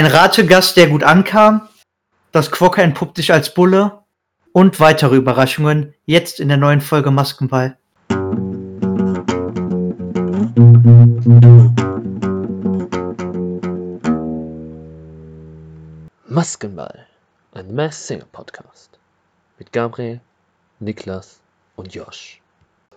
[0.00, 1.68] ein Rategast, der gut ankam,
[2.32, 3.98] das Quokka entpuppt sich als Bulle
[4.54, 7.76] und weitere Überraschungen jetzt in der neuen Folge Maskenball.
[16.28, 17.06] Maskenball,
[17.52, 18.98] ein Mass Singer Podcast
[19.58, 20.22] mit Gabriel,
[20.78, 21.40] Niklas
[21.76, 22.40] und Josh.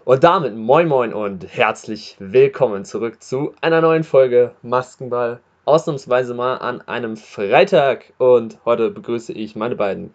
[0.05, 6.57] Und damit moin moin und herzlich willkommen zurück zu einer neuen Folge Maskenball ausnahmsweise mal
[6.57, 10.13] an einem Freitag und heute begrüße ich meine beiden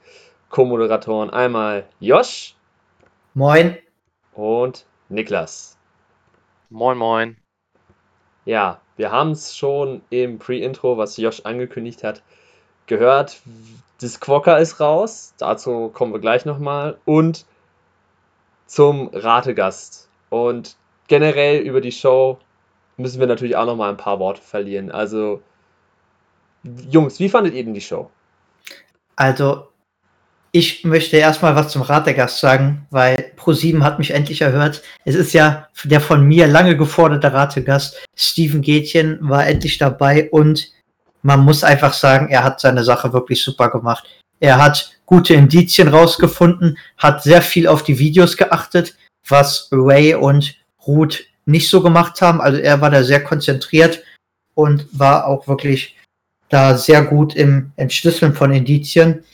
[0.50, 1.30] Co-Moderatoren.
[1.30, 2.55] Einmal Josh.
[3.34, 3.77] Moin.
[4.34, 5.78] Und Niklas.
[6.70, 7.36] Moin, moin.
[8.45, 12.22] Ja, wir haben es schon im Pre-Intro, was Josh angekündigt hat,
[12.86, 13.41] gehört.
[14.00, 15.34] Das Quokka ist raus.
[15.38, 16.98] Dazu kommen wir gleich nochmal.
[17.05, 17.46] Und
[18.66, 20.08] zum Rategast.
[20.30, 20.77] Und
[21.08, 22.38] generell über die Show
[22.96, 24.91] müssen wir natürlich auch noch mal ein paar Worte verlieren.
[24.91, 25.42] Also,
[26.62, 28.10] Jungs, wie fandet ihr denn die Show?
[29.16, 29.68] Also,
[30.52, 34.83] ich möchte erstmal was zum Rat der Gast sagen, weil Pro7 hat mich endlich erhört.
[35.05, 40.72] Es ist ja der von mir lange geforderte Rategast, Steven Gätchen, war endlich dabei und
[41.22, 44.05] man muss einfach sagen, er hat seine Sache wirklich super gemacht.
[44.40, 48.96] Er hat gute Indizien rausgefunden, hat sehr viel auf die Videos geachtet,
[49.27, 50.55] was Ray und
[50.86, 52.40] Ruth nicht so gemacht haben.
[52.40, 54.02] Also er war da sehr konzentriert
[54.55, 55.97] und war auch wirklich
[56.48, 59.24] da sehr gut im Entschlüsseln von Indizien.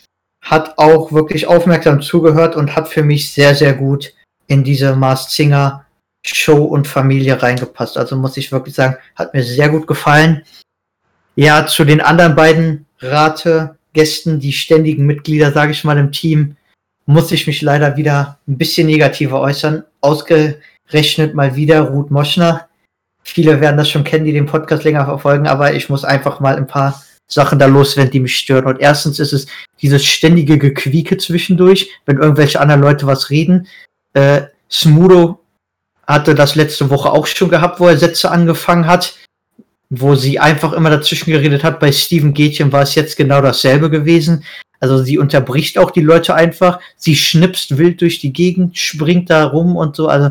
[0.42, 4.12] Hat auch wirklich aufmerksam zugehört und hat für mich sehr, sehr gut
[4.46, 5.84] in diese Mars Singer
[6.26, 7.98] Show und Familie reingepasst.
[7.98, 10.42] Also muss ich wirklich sagen, hat mir sehr gut gefallen.
[11.36, 16.56] Ja, zu den anderen beiden Rate-Gästen, die ständigen Mitglieder, sage ich mal, im Team,
[17.06, 19.84] muss ich mich leider wieder ein bisschen negativer äußern.
[20.00, 22.68] Ausge rechnet mal wieder Ruth Moschner.
[23.24, 26.56] Viele werden das schon kennen, die den Podcast länger verfolgen, aber ich muss einfach mal
[26.56, 28.66] ein paar Sachen da loswerden, die mich stören.
[28.66, 29.46] Und erstens ist es
[29.80, 33.66] dieses ständige Gequieke zwischendurch, wenn irgendwelche anderen Leute was reden.
[34.12, 35.40] Äh, Smudo
[36.06, 39.16] hatte das letzte Woche auch schon gehabt, wo er Sätze angefangen hat,
[39.88, 41.80] wo sie einfach immer dazwischen geredet hat.
[41.80, 44.44] Bei Steven Gätchen war es jetzt genau dasselbe gewesen.
[44.80, 46.78] Also sie unterbricht auch die Leute einfach.
[46.96, 50.08] Sie schnipst wild durch die Gegend, springt da rum und so.
[50.08, 50.30] Also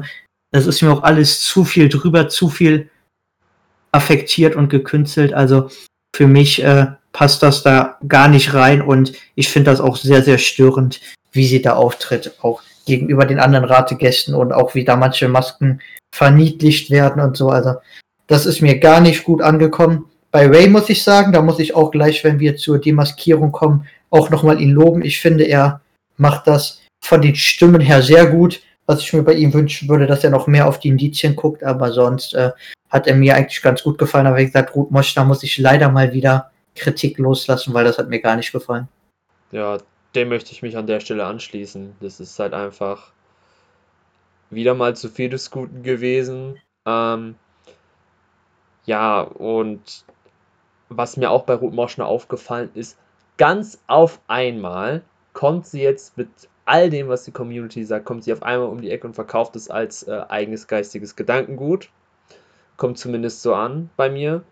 [0.54, 2.90] das ist mir auch alles zu viel drüber, zu viel
[3.92, 5.34] affektiert und gekünstelt.
[5.34, 5.70] Also
[6.16, 10.22] für mich äh, passt das da gar nicht rein und ich finde das auch sehr,
[10.22, 14.96] sehr störend, wie sie da auftritt, auch gegenüber den anderen Rategästen und auch wie da
[14.96, 15.82] manche Masken
[16.14, 17.50] verniedlicht werden und so.
[17.50, 17.76] Also
[18.28, 20.06] das ist mir gar nicht gut angekommen.
[20.30, 23.88] Bei Ray muss ich sagen, da muss ich auch gleich, wenn wir zur Demaskierung kommen,
[24.12, 25.04] auch nochmal ihn loben.
[25.04, 25.82] Ich finde, er
[26.18, 30.08] macht das von den Stimmen her sehr gut was ich mir bei ihm wünschen würde,
[30.08, 32.52] dass er noch mehr auf die Indizien guckt, aber sonst äh,
[32.90, 34.28] hat er mir eigentlich ganz gut gefallen.
[34.28, 38.10] Aber wie gesagt, Ruth Moschner muss ich leider mal wieder Kritik loslassen, weil das hat
[38.10, 38.88] mir gar nicht gefallen.
[39.52, 39.78] Ja,
[40.16, 41.96] dem möchte ich mich an der Stelle anschließen.
[42.02, 43.12] Das ist halt einfach
[44.50, 46.60] wieder mal zu viel des Guten gewesen.
[46.86, 47.36] Ähm,
[48.86, 50.04] ja, und
[50.90, 52.98] was mir auch bei Ruth Moschner aufgefallen ist,
[53.38, 55.02] ganz auf einmal
[55.34, 56.30] kommt sie jetzt mit
[56.66, 59.56] all dem, was die Community sagt, kommt sie auf einmal um die Ecke und verkauft
[59.56, 61.90] es als äh, eigenes geistiges Gedankengut.
[62.78, 64.44] Kommt zumindest so an bei mir.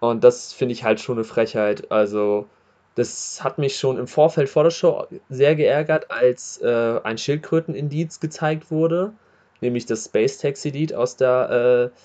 [0.00, 1.90] Und das finde ich halt schon eine Frechheit.
[1.90, 2.46] Also,
[2.94, 8.20] das hat mich schon im Vorfeld vor der Show sehr geärgert, als äh, ein Schildkröten-Indiz
[8.20, 9.12] gezeigt wurde.
[9.60, 11.98] Nämlich das Space Taxi-Lied aus der äh,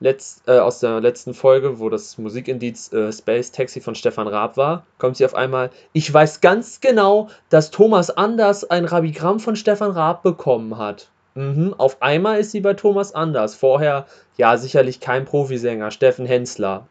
[0.00, 4.56] letzt, äh, aus der letzten Folge, wo das Musikindiz äh, Space Taxi von Stefan Raab
[4.56, 9.56] war, kommt sie auf einmal, ich weiß ganz genau, dass Thomas Anders ein Rabigramm von
[9.56, 11.08] Stefan Raab bekommen hat.
[11.34, 13.54] Mhm, auf einmal ist sie bei Thomas Anders.
[13.54, 14.06] Vorher,
[14.36, 16.86] ja, sicherlich kein Profisänger, Steffen Hensler.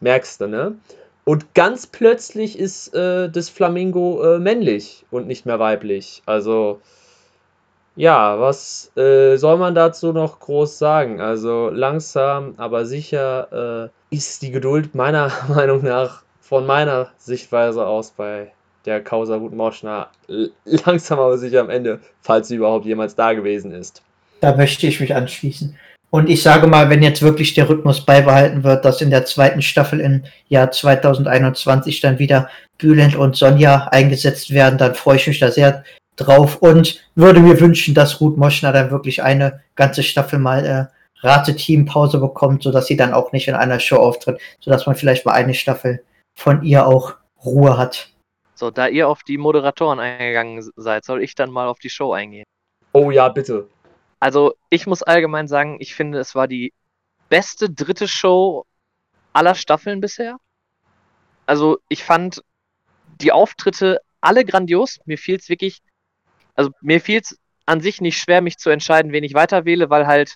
[0.00, 0.76] Merkst du, ne?
[1.24, 6.22] Und ganz plötzlich ist äh, das Flamingo äh, männlich und nicht mehr weiblich.
[6.24, 6.80] Also,
[7.98, 11.20] ja, was äh, soll man dazu noch groß sagen?
[11.20, 18.12] Also langsam, aber sicher äh, ist die Geduld meiner Meinung nach von meiner Sichtweise aus
[18.12, 18.52] bei
[18.86, 20.10] der Causa Ruth Moschner
[20.64, 24.00] langsam aber sicher am Ende, falls sie überhaupt jemals da gewesen ist.
[24.40, 25.76] Da möchte ich mich anschließen.
[26.10, 29.60] Und ich sage mal, wenn jetzt wirklich der Rhythmus beibehalten wird, dass in der zweiten
[29.60, 32.48] Staffel im Jahr 2021 dann wieder
[32.78, 35.82] Bülent und Sonja eingesetzt werden, dann freue ich mich da sehr
[36.20, 41.26] drauf und würde mir wünschen, dass Ruth Moschner dann wirklich eine ganze Staffel mal äh,
[41.26, 45.32] Rate-Team-Pause bekommt, sodass sie dann auch nicht in einer Show auftritt, sodass man vielleicht mal
[45.32, 46.04] eine Staffel
[46.34, 48.10] von ihr auch Ruhe hat.
[48.54, 52.12] So, da ihr auf die Moderatoren eingegangen seid, soll ich dann mal auf die Show
[52.12, 52.44] eingehen.
[52.92, 53.68] Oh ja, bitte.
[54.20, 56.72] Also, ich muss allgemein sagen, ich finde, es war die
[57.28, 58.64] beste dritte Show
[59.32, 60.38] aller Staffeln bisher.
[61.46, 62.42] Also ich fand
[63.20, 64.98] die Auftritte alle grandios.
[65.06, 65.80] Mir fiel es wirklich,
[66.58, 69.90] also mir fiel es an sich nicht schwer, mich zu entscheiden, wen ich weiter wähle,
[69.90, 70.34] weil halt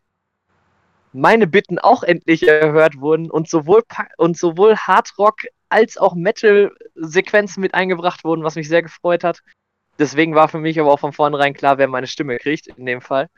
[1.13, 3.83] meine Bitten auch endlich erhört wurden und sowohl,
[4.19, 9.43] und sowohl Hardrock als auch Metal-Sequenzen mit eingebracht wurden, was mich sehr gefreut hat.
[9.99, 13.01] Deswegen war für mich aber auch von vornherein klar, wer meine Stimme kriegt, in dem
[13.01, 13.29] Fall.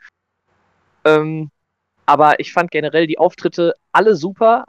[1.05, 1.49] Ähm,
[2.05, 4.65] aber ich fand generell die Auftritte alle super.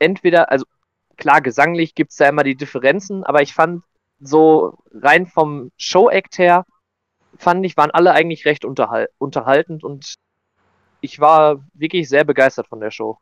[0.00, 0.64] Entweder, also
[1.16, 3.84] klar, gesanglich gibt es da immer die Differenzen, aber ich fand
[4.20, 6.64] so rein vom Show-Act her,
[7.38, 10.14] fand ich, waren alle eigentlich recht unterhal unterhaltend und
[11.00, 13.18] ich war wirklich sehr begeistert von der Show.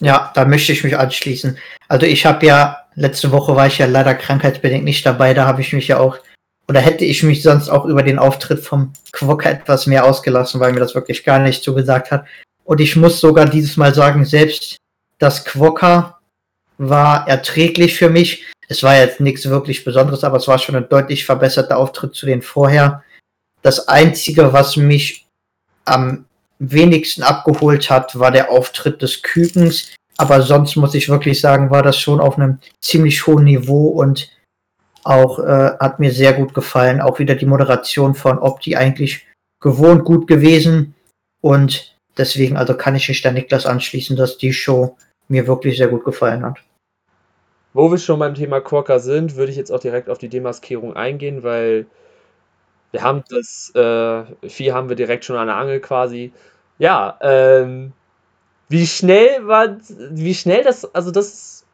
[0.00, 1.58] Ja, da möchte ich mich anschließen.
[1.88, 5.60] Also ich habe ja, letzte Woche war ich ja leider krankheitsbedingt nicht dabei, da habe
[5.60, 6.18] ich mich ja auch,
[6.68, 10.72] oder hätte ich mich sonst auch über den Auftritt vom Quokka etwas mehr ausgelassen, weil
[10.72, 12.26] mir das wirklich gar nicht zugesagt hat.
[12.64, 14.76] Und ich muss sogar dieses Mal sagen, selbst
[15.18, 16.18] das Quokka
[16.78, 18.46] war erträglich für mich.
[18.68, 22.26] Es war jetzt nichts wirklich Besonderes, aber es war schon ein deutlich verbesserter Auftritt zu
[22.26, 23.04] den vorher.
[23.64, 25.26] Das Einzige, was mich
[25.86, 26.26] am
[26.58, 29.94] wenigsten abgeholt hat, war der Auftritt des Kükens.
[30.18, 34.30] Aber sonst muss ich wirklich sagen, war das schon auf einem ziemlich hohen Niveau und
[35.02, 37.00] auch äh, hat mir sehr gut gefallen.
[37.00, 39.26] Auch wieder die Moderation von Opti eigentlich
[39.60, 40.94] gewohnt gut gewesen.
[41.40, 44.96] Und deswegen also kann ich mich da Niklas anschließen, dass die Show
[45.28, 46.58] mir wirklich sehr gut gefallen hat.
[47.72, 50.94] Wo wir schon beim Thema Quokka sind, würde ich jetzt auch direkt auf die Demaskierung
[50.94, 51.86] eingehen, weil
[52.94, 56.32] wir haben das äh, Vieh haben wir direkt schon an der Angel quasi.
[56.78, 57.92] Ja, ähm,
[58.68, 61.66] wie schnell war, wie schnell das, also das,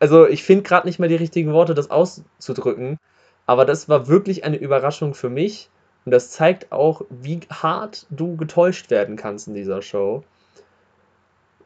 [0.00, 2.98] also ich finde gerade nicht mal die richtigen Worte, das auszudrücken,
[3.46, 5.70] aber das war wirklich eine Überraschung für mich.
[6.04, 10.24] Und das zeigt auch, wie hart du getäuscht werden kannst in dieser Show,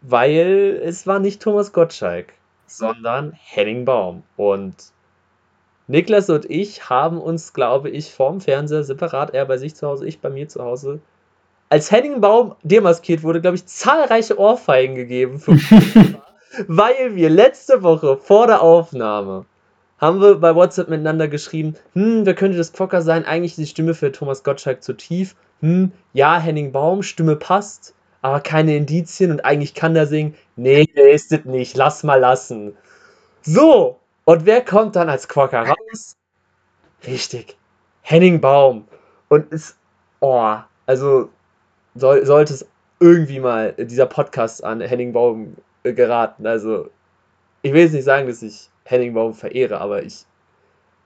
[0.02, 2.34] weil es war nicht Thomas Gottschalk,
[2.66, 4.22] sondern Henning Baum.
[4.36, 4.74] Und
[5.88, 10.06] Niklas und ich haben uns, glaube ich, vorm Fernseher separat, er bei sich zu Hause,
[10.06, 11.00] ich bei mir zu Hause,
[11.68, 15.40] als Henning Baum demaskiert wurde, glaube ich, zahlreiche Ohrfeigen gegeben,
[16.68, 19.46] weil wir letzte Woche vor der Aufnahme
[19.98, 23.24] haben wir bei WhatsApp miteinander geschrieben, hm, wer könnte das Quokka sein?
[23.24, 25.34] Eigentlich ist die Stimme für Thomas Gottschalk zu tief.
[25.60, 30.34] Hm, ja, Henning Baum, Stimme passt, aber keine Indizien und eigentlich kann der singen.
[30.56, 32.76] Nee, der ist es nicht, lass mal lassen.
[33.42, 36.16] So, und wer kommt dann als Quokka raus?
[37.06, 37.56] Richtig,
[38.02, 38.86] Henning Baum.
[39.28, 39.78] Und ist,
[40.20, 40.56] oh,
[40.86, 41.30] also
[41.94, 42.66] soll, sollte es
[43.00, 46.46] irgendwie mal dieser Podcast an Henning Baum äh, geraten.
[46.46, 46.90] Also,
[47.62, 50.26] ich will jetzt nicht sagen, dass ich Henning Baum verehre, aber ich.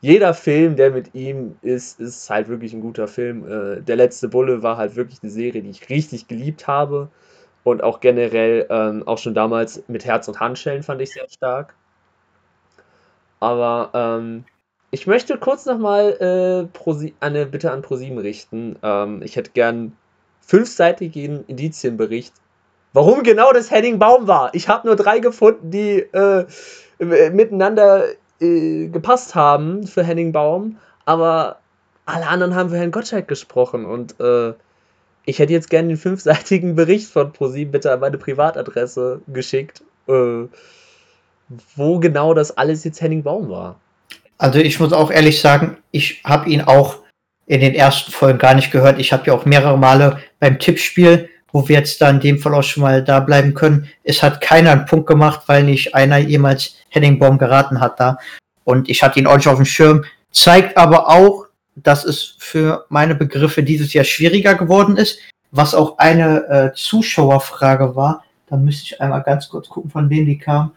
[0.02, 3.46] Jeder Film, der mit ihm ist, ist halt wirklich ein guter Film.
[3.46, 7.10] Äh, der letzte Bulle war halt wirklich eine Serie, die ich richtig geliebt habe.
[7.64, 11.74] Und auch generell, ähm, auch schon damals mit Herz und Handschellen fand ich sehr stark.
[13.40, 14.44] Aber ähm,
[14.90, 18.76] ich möchte kurz nochmal äh, eine Bitte an ProSieben richten.
[18.82, 19.96] Ähm, ich hätte gern
[20.40, 22.34] fünfseitigen Indizienbericht,
[22.92, 24.54] warum genau das Henning Baum war.
[24.54, 26.46] Ich habe nur drei gefunden, die äh,
[26.98, 28.04] miteinander
[28.40, 31.60] äh, gepasst haben für Henning Baum, aber
[32.04, 34.54] alle anderen haben für Herrn Gottschalk gesprochen und äh,
[35.24, 40.46] ich hätte jetzt gerne den fünfseitigen Bericht von ProSieben bitte an meine Privatadresse geschickt, äh,
[41.76, 43.76] wo genau das alles jetzt Henning Baum war.
[44.38, 46.98] Also ich muss auch ehrlich sagen, ich habe ihn auch
[47.46, 48.98] in den ersten Folgen gar nicht gehört.
[48.98, 52.54] Ich habe ja auch mehrere Male beim Tippspiel, wo wir jetzt da in dem Fall
[52.54, 56.18] auch schon mal da bleiben können, es hat keiner einen Punkt gemacht, weil nicht einer
[56.18, 58.18] jemals Henningbaum geraten hat da.
[58.64, 60.04] Und ich hatte ihn auch nicht auf dem Schirm.
[60.30, 65.18] Zeigt aber auch, dass es für meine Begriffe dieses Jahr schwieriger geworden ist,
[65.50, 68.24] was auch eine äh, Zuschauerfrage war.
[68.48, 70.72] Da müsste ich einmal ganz kurz gucken, von wem die kam.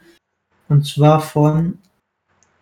[0.69, 1.77] Und zwar von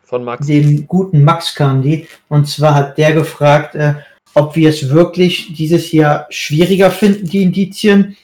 [0.03, 0.46] von Max.
[0.46, 2.08] Dem guten Max kam die.
[2.27, 3.96] Und zwar hat der gefragt, äh,
[4.34, 8.17] ob wir es wirklich dieses Jahr schwieriger finden, die Indizien,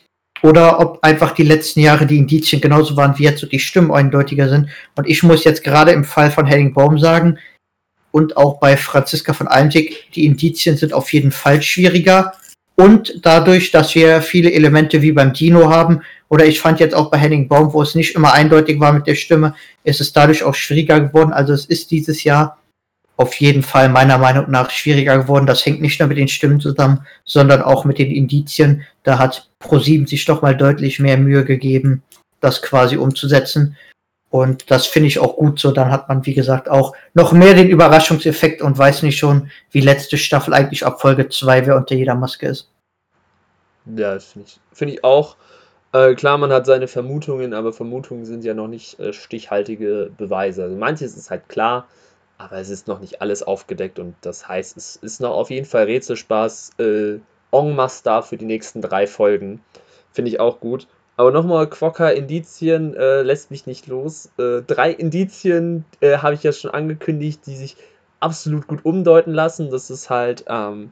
[0.43, 3.91] oder ob einfach die letzten Jahre die Indizien genauso waren wie jetzt und die Stimmen
[3.91, 4.69] eindeutiger sind.
[4.95, 7.39] Und ich muss jetzt gerade im Fall von Henning Baum sagen,
[8.11, 12.33] und auch bei Franziska von Almsig, die Indizien sind auf jeden Fall schwieriger.
[12.79, 17.09] Und dadurch, dass wir viele Elemente wie beim Dino haben, oder ich fand jetzt auch
[17.09, 20.43] bei Henning Baum, wo es nicht immer eindeutig war mit der Stimme, ist es dadurch
[20.43, 21.33] auch schwieriger geworden.
[21.33, 22.59] Also es ist dieses Jahr
[23.15, 25.47] auf jeden Fall meiner Meinung nach schwieriger geworden.
[25.47, 28.83] Das hängt nicht nur mit den Stimmen zusammen, sondern auch mit den Indizien.
[29.01, 32.03] Da hat ProSieben sich doch mal deutlich mehr Mühe gegeben,
[32.41, 33.75] das quasi umzusetzen.
[34.39, 35.71] Und das finde ich auch gut so.
[35.71, 39.81] Dann hat man, wie gesagt, auch noch mehr den Überraschungseffekt und weiß nicht schon, wie
[39.81, 42.69] letzte Staffel eigentlich ab Folge 2 wer unter jeder Maske ist.
[43.95, 45.37] Ja, finde ich, find ich auch.
[45.93, 50.63] Äh, klar, man hat seine Vermutungen, aber Vermutungen sind ja noch nicht äh, stichhaltige Beweise.
[50.63, 51.87] Also manches ist halt klar,
[52.37, 55.65] aber es ist noch nicht alles aufgedeckt und das heißt, es ist noch auf jeden
[55.65, 57.19] Fall Rätselspaß äh,
[57.51, 59.61] en da für die nächsten drei Folgen.
[60.11, 60.87] Finde ich auch gut.
[61.17, 64.31] Aber nochmal, Quokka Indizien äh, lässt mich nicht los.
[64.37, 67.75] Äh, drei Indizien äh, habe ich ja schon angekündigt, die sich
[68.19, 69.71] absolut gut umdeuten lassen.
[69.71, 70.91] Das ist halt ähm,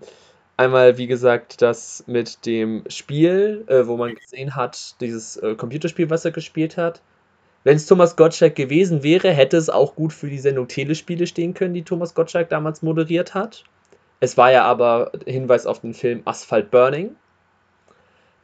[0.57, 6.09] einmal, wie gesagt, das mit dem Spiel, äh, wo man gesehen hat, dieses äh, Computerspiel,
[6.09, 7.01] was er gespielt hat.
[7.63, 11.53] Wenn es Thomas Gottschalk gewesen wäre, hätte es auch gut für die Sendung Telespiele stehen
[11.53, 13.63] können, die Thomas Gottschalk damals moderiert hat.
[14.19, 17.15] Es war ja aber Hinweis auf den Film Asphalt Burning.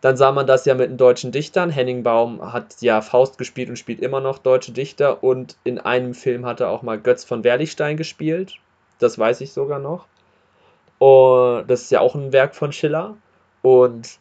[0.01, 1.70] Dann sah man das ja mit den deutschen Dichtern.
[1.70, 5.24] Henning Baum hat ja Faust gespielt und spielt immer noch deutsche Dichter.
[5.24, 8.55] Und in einem Film hat er auch mal Götz von Werlichstein gespielt.
[9.00, 10.08] Das weiß ich sogar noch.
[10.98, 13.15] Und das ist ja auch ein Werk von Schiller.
[13.62, 14.20] Und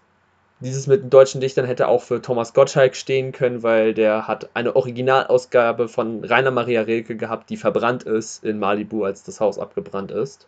[0.60, 4.50] dieses mit den deutschen Dichtern hätte auch für Thomas Gottschalk stehen können, weil der hat
[4.52, 9.58] eine Originalausgabe von Rainer Maria Rilke gehabt, die verbrannt ist in Malibu, als das Haus
[9.58, 10.46] abgebrannt ist.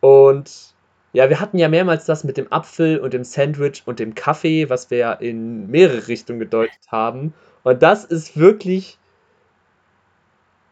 [0.00, 0.74] Und
[1.16, 4.68] ja, wir hatten ja mehrmals das mit dem Apfel und dem Sandwich und dem Kaffee,
[4.68, 7.32] was wir ja in mehrere Richtungen gedeutet haben.
[7.62, 8.98] Und das ist wirklich.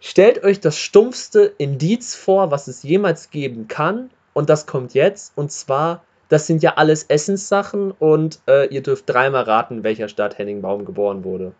[0.00, 4.10] Stellt euch das stumpfste Indiz vor, was es jemals geben kann.
[4.34, 5.32] Und das kommt jetzt.
[5.34, 7.90] Und zwar, das sind ja alles Essenssachen.
[7.92, 11.54] Und äh, ihr dürft dreimal raten, in welcher Stadt Henning Baum geboren wurde.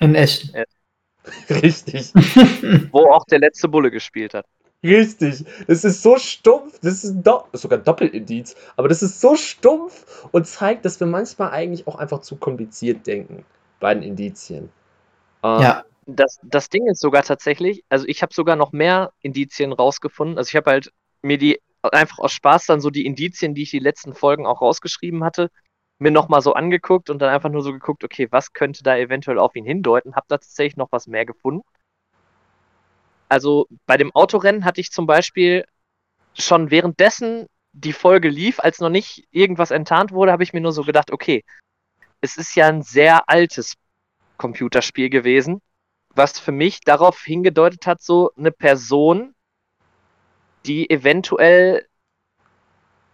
[0.00, 0.54] In Essen.
[1.50, 2.14] Richtig.
[2.92, 4.46] Wo auch der letzte Bulle gespielt hat.
[4.82, 5.44] Richtig.
[5.66, 6.78] Das ist so stumpf.
[6.80, 8.54] Das ist do sogar Doppelindiz.
[8.76, 13.06] Aber das ist so stumpf und zeigt, dass wir manchmal eigentlich auch einfach zu kompliziert
[13.06, 13.44] denken
[13.80, 14.70] bei den Indizien.
[15.42, 15.84] Ähm, ja.
[16.08, 20.38] Das, das Ding ist sogar tatsächlich, also ich habe sogar noch mehr Indizien rausgefunden.
[20.38, 20.92] Also ich habe halt
[21.22, 24.60] mir die einfach aus Spaß dann so die Indizien, die ich die letzten Folgen auch
[24.60, 25.50] rausgeschrieben hatte,
[25.98, 29.38] mir nochmal so angeguckt und dann einfach nur so geguckt, okay, was könnte da eventuell
[29.38, 30.14] auf ihn hindeuten?
[30.14, 31.62] Habe da tatsächlich noch was mehr gefunden.
[33.28, 35.64] Also bei dem Autorennen hatte ich zum Beispiel
[36.34, 40.72] schon währenddessen die Folge lief, als noch nicht irgendwas enttarnt wurde, habe ich mir nur
[40.72, 41.44] so gedacht, okay,
[42.20, 43.74] es ist ja ein sehr altes
[44.38, 45.60] Computerspiel gewesen,
[46.14, 49.34] was für mich darauf hingedeutet hat, so eine Person,
[50.64, 51.86] die eventuell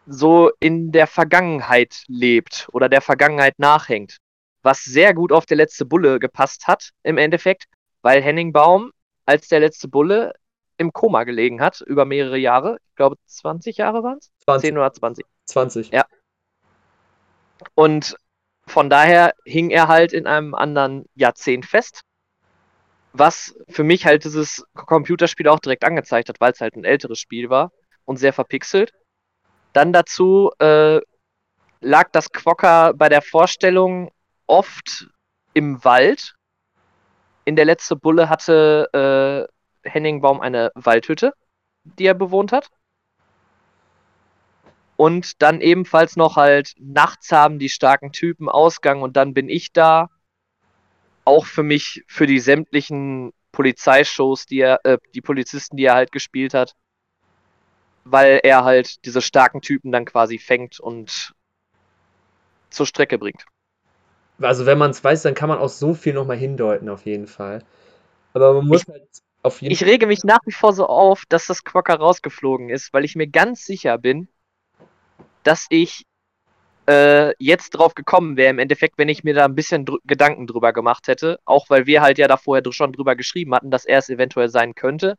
[0.06, 4.18] so in der Vergangenheit lebt oder der Vergangenheit nachhängt.
[4.62, 7.64] Was sehr gut auf der letzte Bulle gepasst hat, im Endeffekt,
[8.02, 8.92] weil Henning Baum
[9.26, 10.34] als der letzte Bulle
[10.76, 12.78] im Koma gelegen hat, über mehrere Jahre.
[12.88, 14.32] Ich glaube, 20 Jahre waren es?
[14.60, 15.24] 10 oder 20?
[15.46, 15.90] 20.
[15.90, 16.06] Ja.
[17.74, 18.16] Und
[18.66, 22.02] von daher hing er halt in einem anderen Jahrzehnt fest.
[23.12, 27.18] Was für mich halt dieses Computerspiel auch direkt angezeigt hat, weil es halt ein älteres
[27.18, 27.70] Spiel war
[28.04, 28.92] und sehr verpixelt.
[29.74, 31.00] Dann dazu äh,
[31.80, 34.10] lag das Quokka bei der Vorstellung
[34.46, 35.08] oft
[35.54, 36.34] im Wald
[37.44, 39.48] in der letzte Bulle hatte
[39.84, 41.32] äh, Henning Baum eine Waldhütte,
[41.84, 42.68] die er bewohnt hat.
[44.96, 49.72] Und dann ebenfalls noch halt nachts haben die starken Typen Ausgang und dann bin ich
[49.72, 50.08] da.
[51.24, 56.12] Auch für mich, für die sämtlichen Polizeishows, die er, äh, die Polizisten, die er halt
[56.12, 56.74] gespielt hat.
[58.04, 61.32] Weil er halt diese starken Typen dann quasi fängt und
[62.70, 63.44] zur Strecke bringt
[64.42, 67.26] also wenn man es weiß, dann kann man auch so viel nochmal hindeuten, auf jeden
[67.26, 67.62] Fall.
[68.34, 69.08] Aber man muss ich, halt
[69.42, 72.92] auf jeden Ich rege mich nach wie vor so auf, dass das Quacker rausgeflogen ist,
[72.92, 74.28] weil ich mir ganz sicher bin,
[75.42, 76.06] dass ich
[76.88, 80.46] äh, jetzt drauf gekommen wäre, im Endeffekt, wenn ich mir da ein bisschen dr Gedanken
[80.46, 81.38] drüber gemacht hätte.
[81.44, 84.48] Auch weil wir halt ja da vorher schon drüber geschrieben hatten, dass er es eventuell
[84.48, 85.16] sein könnte.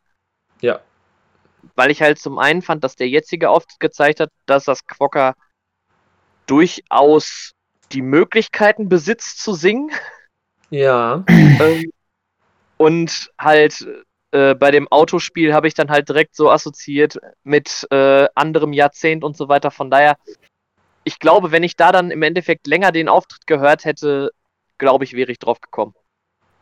[0.61, 0.81] Ja.
[1.75, 5.35] Weil ich halt zum einen fand, dass der jetzige Auftritt gezeigt hat, dass das Quokka
[6.45, 7.53] durchaus
[7.93, 9.91] die Möglichkeiten besitzt zu singen.
[10.69, 11.23] Ja.
[11.27, 11.91] Ähm,
[12.77, 13.85] und halt
[14.31, 19.23] äh, bei dem Autospiel habe ich dann halt direkt so assoziiert mit äh, anderem Jahrzehnt
[19.23, 19.69] und so weiter.
[19.69, 20.17] Von daher,
[21.03, 24.31] ich glaube, wenn ich da dann im Endeffekt länger den Auftritt gehört hätte,
[24.79, 25.93] glaube ich, wäre ich drauf gekommen.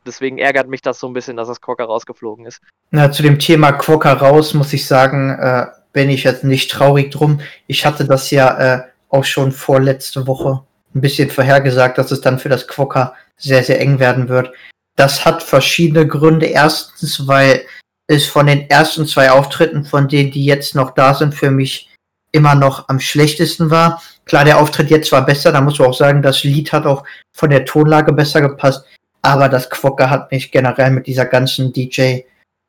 [0.05, 2.59] Deswegen ärgert mich das so ein bisschen, dass das Quokka rausgeflogen ist.
[2.89, 7.11] Na, zu dem Thema Quokka raus, muss ich sagen, äh, bin ich jetzt nicht traurig
[7.11, 7.39] drum.
[7.67, 12.39] Ich hatte das ja äh, auch schon vorletzte Woche ein bisschen vorhergesagt, dass es dann
[12.39, 14.51] für das Quokka sehr, sehr eng werden wird.
[14.95, 16.48] Das hat verschiedene Gründe.
[16.48, 17.65] Erstens, weil
[18.07, 21.89] es von den ersten zwei Auftritten, von denen die jetzt noch da sind, für mich
[22.31, 24.01] immer noch am schlechtesten war.
[24.25, 27.03] Klar, der Auftritt jetzt war besser, da muss man auch sagen, das Lied hat auch
[27.33, 28.86] von der Tonlage besser gepasst,
[29.21, 32.21] aber das Quokka hat mich generell mit dieser ganzen DJ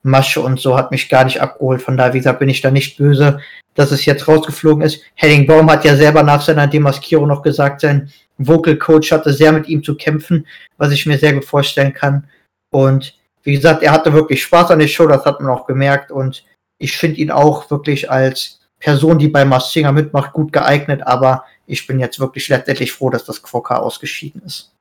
[0.02, 1.82] Masche und so hat mich gar nicht abgeholt.
[1.82, 3.40] Von daher, wie gesagt, bin ich da nicht böse,
[3.74, 5.02] dass es jetzt rausgeflogen ist.
[5.14, 9.52] Henning Baum hat ja selber nach seiner Demaskierung noch gesagt, sein Vocal Coach hatte sehr
[9.52, 12.28] mit ihm zu kämpfen, was ich mir sehr gut vorstellen kann.
[12.70, 16.10] Und wie gesagt, er hatte wirklich Spaß an der Show, das hat man auch gemerkt.
[16.10, 16.44] Und
[16.78, 21.06] ich finde ihn auch wirklich als Person, die bei Mars Singer mitmacht, gut geeignet.
[21.06, 24.72] Aber ich bin jetzt wirklich letztendlich froh, dass das Quokka ausgeschieden ist.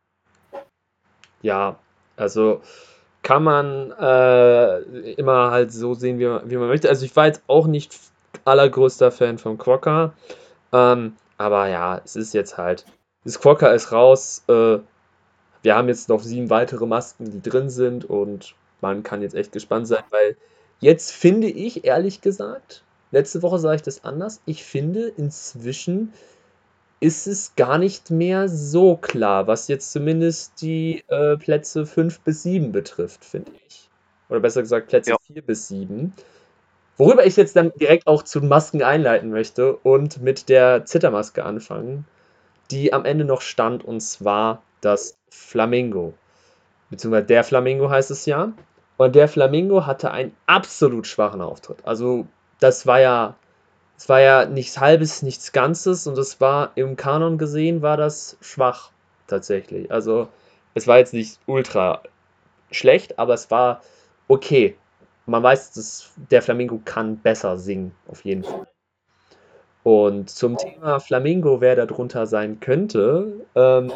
[1.42, 1.78] Ja,
[2.18, 2.62] also
[3.24, 6.90] kann man äh, immer halt so sehen, wie man, wie man möchte.
[6.90, 7.98] Also ich war jetzt auch nicht
[8.46, 10.14] allergrößter Fan von Quokka.
[10.74, 12.86] Ähm, aber ja, es ist jetzt halt.
[13.24, 14.44] Das Quokka ist raus.
[14.48, 14.80] Äh,
[15.62, 19.52] wir haben jetzt noch sieben weitere Masken, die drin sind und man kann jetzt echt
[19.52, 20.36] gespannt sein, weil
[20.80, 24.42] jetzt finde ich, ehrlich gesagt, letzte Woche sah ich das anders.
[24.46, 26.14] Ich finde inzwischen
[27.02, 32.44] ist es gar nicht mehr so klar, was jetzt zumindest die äh, Plätze 5 bis
[32.44, 33.90] 7 betrifft, finde ich.
[34.30, 35.18] Oder besser gesagt Plätze ja.
[35.34, 36.14] 4 bis 7.
[36.98, 42.06] Worüber ich jetzt dann direkt auch zu Masken einleiten möchte und mit der Zittermaske anfangen,
[42.70, 46.14] die am Ende noch stand, und zwar das Flamingo.
[46.92, 48.54] Beziehungsweise der Flamingo heißt es ja.
[48.98, 51.80] Und der Flamingo hatte einen absolut schwachen Auftritt.
[51.84, 52.28] Also,
[52.60, 53.36] das war ja
[54.02, 58.36] es war ja nichts Halbes, nichts Ganzes und es war im Kanon gesehen, war das
[58.42, 58.90] schwach
[59.28, 59.92] tatsächlich.
[59.92, 60.28] Also
[60.74, 62.02] es war jetzt nicht ultra
[62.72, 63.84] schlecht, aber es war
[64.28, 64.76] okay.
[65.28, 68.66] Man weiß, dass der Flamingo kann besser singen, auf jeden Fall.
[69.84, 73.92] Und zum Thema Flamingo, wer da drunter sein könnte, ähm,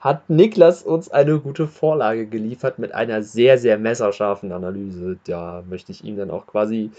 [0.00, 5.18] hat Niklas uns eine gute Vorlage geliefert mit einer sehr, sehr messerscharfen Analyse.
[5.26, 6.90] Da möchte ich ihm dann auch quasi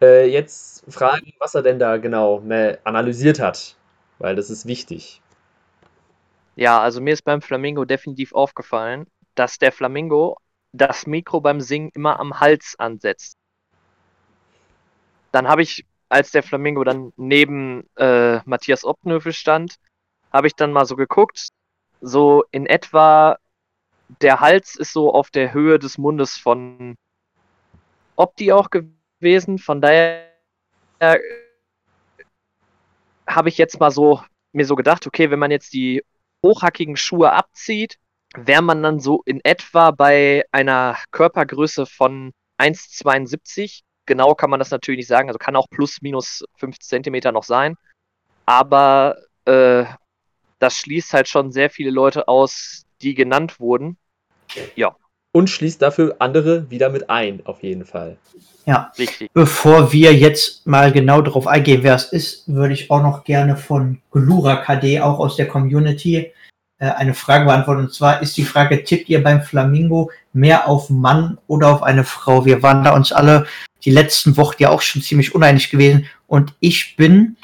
[0.00, 2.42] äh, jetzt fragen, was er denn da genau
[2.84, 3.76] analysiert hat,
[4.18, 5.20] weil das ist wichtig.
[6.56, 10.38] Ja, also mir ist beim Flamingo definitiv aufgefallen, dass der Flamingo
[10.72, 13.36] das Mikro beim Singen immer am Hals ansetzt.
[15.32, 19.76] Dann habe ich, als der Flamingo dann neben äh, Matthias Optenhöfel stand,
[20.32, 21.48] habe ich dann mal so geguckt,
[22.00, 23.38] so in etwa
[24.20, 26.96] der Hals ist so auf der Höhe des Mundes von
[28.16, 29.58] Opti auch gewesen gewesen.
[29.58, 30.26] Von daher
[30.98, 31.18] äh,
[33.26, 36.02] habe ich jetzt mal so mir so gedacht, okay, wenn man jetzt die
[36.44, 37.98] hochhackigen Schuhe abzieht,
[38.34, 43.82] wäre man dann so in etwa bei einer Körpergröße von 1,72.
[44.06, 47.44] Genau kann man das natürlich nicht sagen, also kann auch plus minus 5 Zentimeter noch
[47.44, 47.76] sein.
[48.46, 49.84] Aber äh,
[50.58, 53.96] das schließt halt schon sehr viele Leute aus, die genannt wurden.
[54.74, 54.96] Ja,
[55.32, 58.16] und schließt dafür andere wieder mit ein, auf jeden Fall.
[58.66, 59.30] Ja, Richtig.
[59.32, 63.56] bevor wir jetzt mal genau darauf eingehen, wer es ist, würde ich auch noch gerne
[63.56, 66.32] von Glura KD, auch aus der Community,
[66.78, 67.82] äh, eine Frage beantworten.
[67.82, 72.04] Und zwar ist die Frage, tippt ihr beim Flamingo mehr auf Mann oder auf eine
[72.04, 72.44] Frau?
[72.44, 73.46] Wir waren da uns alle
[73.84, 76.06] die letzten Wochen ja auch schon ziemlich uneinig gewesen.
[76.26, 77.36] Und ich bin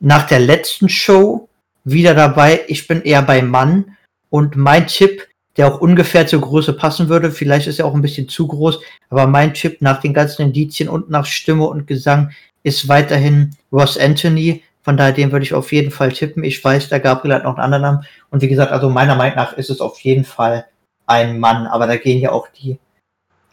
[0.00, 1.48] nach der letzten Show
[1.84, 2.62] wieder dabei.
[2.68, 3.96] Ich bin eher bei Mann.
[4.30, 7.30] Und mein Tipp der auch ungefähr zur Größe passen würde.
[7.30, 10.88] Vielleicht ist er auch ein bisschen zu groß, aber mein Chip nach den ganzen Indizien
[10.88, 14.62] und nach Stimme und Gesang ist weiterhin Ross Anthony.
[14.82, 16.44] Von daher, den würde ich auf jeden Fall tippen.
[16.44, 18.06] Ich weiß, der Gabriel hat noch einen anderen Namen.
[18.30, 20.66] Und wie gesagt, also meiner Meinung nach ist es auf jeden Fall
[21.06, 21.66] ein Mann.
[21.66, 22.78] Aber da gehen ja auch die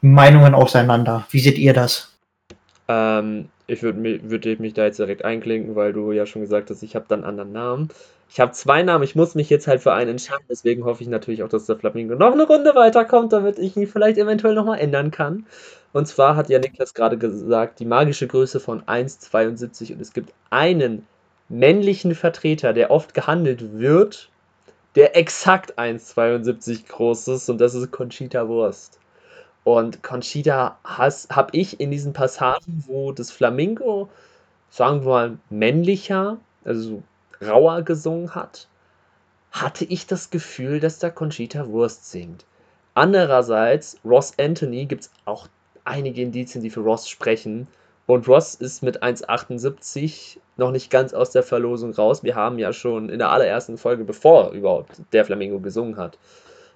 [0.01, 1.25] Meinungen auseinander.
[1.29, 2.17] Wie seht ihr das?
[2.89, 6.69] Ähm, ich würde mich, würd mich da jetzt direkt einklinken, weil du ja schon gesagt
[6.69, 7.89] hast, ich habe dann einen anderen Namen.
[8.33, 11.09] Ich habe zwei Namen, ich muss mich jetzt halt für einen entscheiden, deswegen hoffe ich
[11.09, 14.79] natürlich auch, dass der Flamingo noch eine Runde weiterkommt, damit ich ihn vielleicht eventuell nochmal
[14.79, 15.45] ändern kann.
[15.91, 20.31] Und zwar hat ja Niklas gerade gesagt, die magische Größe von 1,72 und es gibt
[20.49, 21.05] einen
[21.49, 24.29] männlichen Vertreter, der oft gehandelt wird,
[24.95, 28.97] der exakt 1,72 groß ist und das ist Conchita Wurst.
[29.65, 34.09] Und Conchita habe ich in diesen Passagen, wo das Flamingo,
[34.69, 37.03] sagen wir mal, männlicher, also
[37.41, 38.67] rauer gesungen hat,
[39.51, 42.45] hatte ich das Gefühl, dass da Conchita Wurst singt.
[42.93, 45.47] Andererseits, Ross Anthony gibt es auch
[45.83, 47.67] einige Indizien, die für Ross sprechen.
[48.05, 52.23] Und Ross ist mit 1,78 noch nicht ganz aus der Verlosung raus.
[52.23, 56.17] Wir haben ja schon in der allerersten Folge, bevor überhaupt der Flamingo gesungen hat,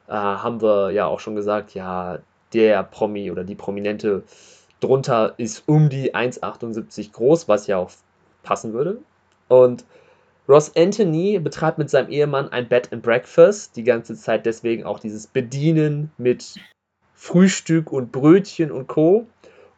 [0.08, 2.20] äh, haben wir ja auch schon gesagt, ja,
[2.54, 4.24] der Promi oder die Prominente
[4.80, 7.92] drunter ist um die 1,78 groß, was ja auch
[8.44, 9.00] passen würde.
[9.48, 9.84] Und
[10.48, 15.00] Ross Anthony betreibt mit seinem Ehemann ein Bed and Breakfast, die ganze Zeit deswegen auch
[15.00, 16.56] dieses Bedienen mit
[17.16, 19.26] Frühstück und Brötchen und Co.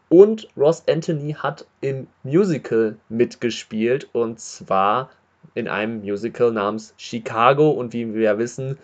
[0.10, 5.10] Und Ross Anthony hat im Musical mitgespielt und zwar
[5.56, 8.78] in einem Musical namens Chicago und wie wir ja wissen,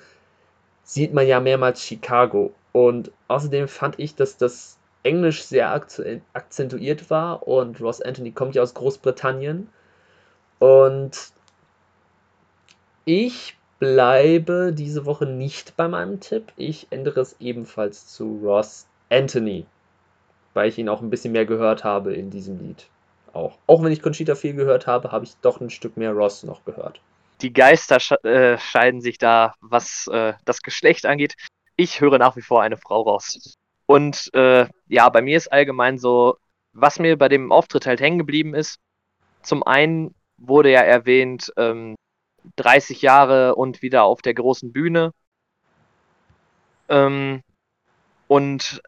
[0.83, 2.53] sieht man ja mehrmals Chicago.
[2.71, 8.61] Und außerdem fand ich, dass das Englisch sehr akzentuiert war und Ross Anthony kommt ja
[8.61, 9.67] aus Großbritannien.
[10.59, 11.32] Und
[13.05, 16.53] ich bleibe diese Woche nicht bei meinem Tipp.
[16.55, 19.65] Ich ändere es ebenfalls zu Ross Anthony,
[20.53, 22.87] weil ich ihn auch ein bisschen mehr gehört habe in diesem Lied.
[23.33, 26.43] Auch, auch wenn ich Conchita viel gehört habe, habe ich doch ein Stück mehr Ross
[26.43, 27.01] noch gehört.
[27.41, 31.35] Die Geister äh, scheiden sich da, was äh, das Geschlecht angeht.
[31.75, 33.55] Ich höre nach wie vor eine Frau raus.
[33.85, 36.37] Und äh, ja, bei mir ist allgemein so,
[36.71, 38.77] was mir bei dem Auftritt halt hängen geblieben ist.
[39.41, 41.95] Zum einen wurde ja erwähnt, ähm,
[42.55, 45.13] 30 Jahre und wieder auf der großen Bühne.
[46.89, 47.41] Ähm,
[48.27, 48.81] und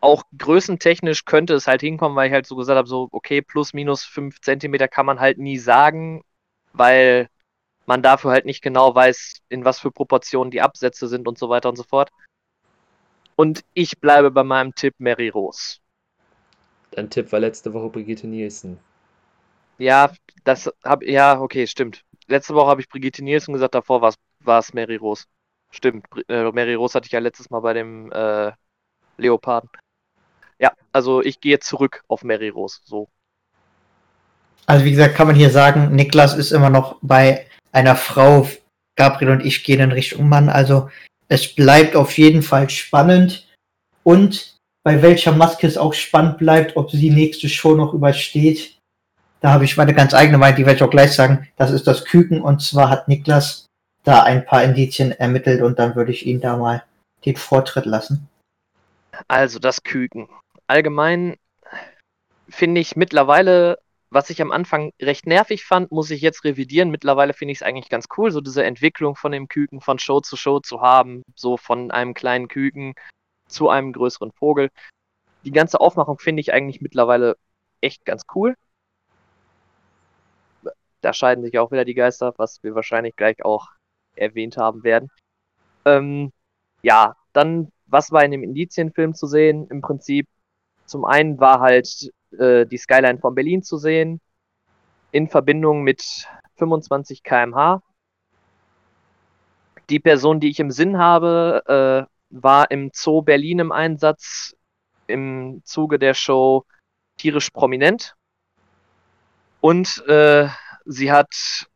[0.00, 3.72] auch größentechnisch könnte es halt hinkommen, weil ich halt so gesagt habe, so, okay, plus
[3.72, 6.22] minus 5 Zentimeter kann man halt nie sagen,
[6.72, 7.28] weil
[7.86, 11.48] man dafür halt nicht genau weiß, in was für Proportionen die Absätze sind und so
[11.48, 12.10] weiter und so fort.
[13.36, 15.78] Und ich bleibe bei meinem Tipp Mary Rose.
[16.90, 18.78] Dein Tipp war letzte Woche Brigitte Nielsen.
[19.78, 20.12] Ja,
[20.44, 24.74] das hab, ja, okay, stimmt letzte Woche habe ich Brigitte Nielsen gesagt, davor war es
[24.74, 25.24] Mary Rose.
[25.70, 28.52] Stimmt, äh, Mary Rose hatte ich ja letztes Mal bei dem äh,
[29.16, 29.70] Leoparden.
[30.58, 33.08] Ja, also ich gehe zurück auf Mary Rose, so.
[34.66, 38.48] Also wie gesagt, kann man hier sagen, Niklas ist immer noch bei einer Frau.
[38.94, 40.50] Gabriel und ich gehen in Richtung Mann.
[40.50, 40.90] Also
[41.28, 43.48] es bleibt auf jeden Fall spannend.
[44.04, 48.78] Und bei welcher Maske es auch spannend bleibt, ob sie die nächste Show noch übersteht.
[49.42, 51.48] Da habe ich meine ganz eigene Meinung, die werde ich auch gleich sagen.
[51.56, 53.66] Das ist das Küken und zwar hat Niklas
[54.04, 56.84] da ein paar Indizien ermittelt und dann würde ich ihn da mal
[57.24, 58.28] den Vortritt lassen.
[59.26, 60.28] Also das Küken.
[60.68, 61.36] Allgemein
[62.48, 63.78] finde ich mittlerweile,
[64.10, 66.90] was ich am Anfang recht nervig fand, muss ich jetzt revidieren.
[66.90, 70.20] Mittlerweile finde ich es eigentlich ganz cool, so diese Entwicklung von dem Küken von Show
[70.20, 72.94] zu Show zu haben, so von einem kleinen Küken
[73.48, 74.70] zu einem größeren Vogel.
[75.44, 77.36] Die ganze Aufmachung finde ich eigentlich mittlerweile
[77.80, 78.54] echt ganz cool
[81.02, 83.68] da scheiden sich auch wieder die Geister, was wir wahrscheinlich gleich auch
[84.16, 85.10] erwähnt haben werden.
[85.84, 86.32] Ähm,
[86.82, 89.66] ja, dann, was war in dem Indizienfilm zu sehen?
[89.68, 90.28] Im Prinzip,
[90.86, 94.20] zum einen war halt äh, die Skyline von Berlin zu sehen,
[95.10, 97.82] in Verbindung mit 25 km/h.
[99.90, 104.54] Die Person, die ich im Sinn habe, äh, war im Zoo Berlin im Einsatz
[105.06, 106.64] im Zuge der Show
[107.18, 108.14] Tierisch Prominent.
[109.60, 110.48] Und äh,
[110.84, 111.66] Sie hat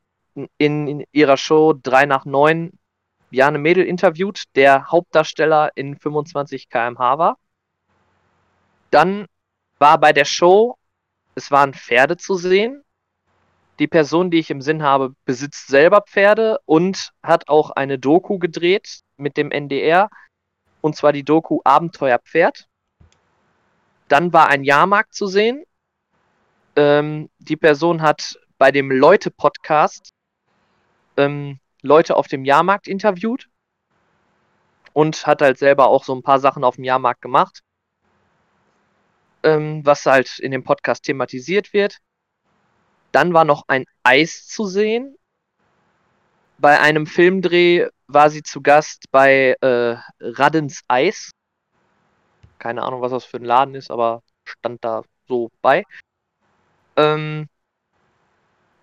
[0.59, 2.79] in, ihrer Show 3 nach 9
[3.31, 7.39] Jane Mädel interviewt, der Hauptdarsteller in 25 kmh war.
[8.91, 9.27] Dann
[9.79, 10.79] war bei der Show,
[11.35, 12.83] es waren Pferde zu sehen.
[13.79, 18.39] Die Person, die ich im Sinn habe, besitzt selber Pferde und hat auch eine Doku
[18.39, 20.09] gedreht mit dem NDR.
[20.81, 22.69] Und zwar die Doku Abenteuer Pferd.
[24.09, 25.65] Dann war ein Jahrmarkt zu sehen.
[26.77, 30.11] Ähm, die Person hat bei dem Leute-Podcast
[31.17, 33.49] ähm, Leute auf dem Jahrmarkt interviewt
[34.93, 37.61] und hat halt selber auch so ein paar Sachen auf dem Jahrmarkt gemacht,
[39.43, 41.99] ähm, was halt in dem Podcast thematisiert wird.
[43.13, 45.17] Dann war noch ein Eis zu sehen.
[46.59, 51.31] Bei einem Filmdreh war sie zu Gast bei äh, Raddens Eis.
[52.59, 55.85] Keine Ahnung, was das für ein Laden ist, aber stand da so bei.
[56.97, 57.49] Ähm,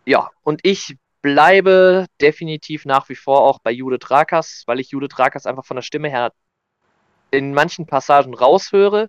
[0.05, 5.17] ja, und ich bleibe definitiv nach wie vor auch bei Judith Rakas, weil ich Judith
[5.17, 6.33] Rakas einfach von der Stimme her
[7.31, 9.07] in manchen Passagen raushöre.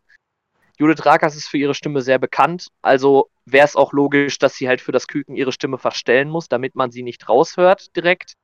[0.78, 4.68] Judith Rakas ist für ihre Stimme sehr bekannt, also wäre es auch logisch, dass sie
[4.68, 8.34] halt für das Küken ihre Stimme verstellen muss, damit man sie nicht raushört direkt.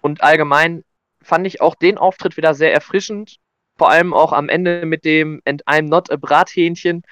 [0.00, 0.84] Und allgemein
[1.22, 3.36] fand ich auch den Auftritt wieder sehr erfrischend,
[3.78, 7.02] vor allem auch am Ende mit dem And I'm not a Brathähnchen,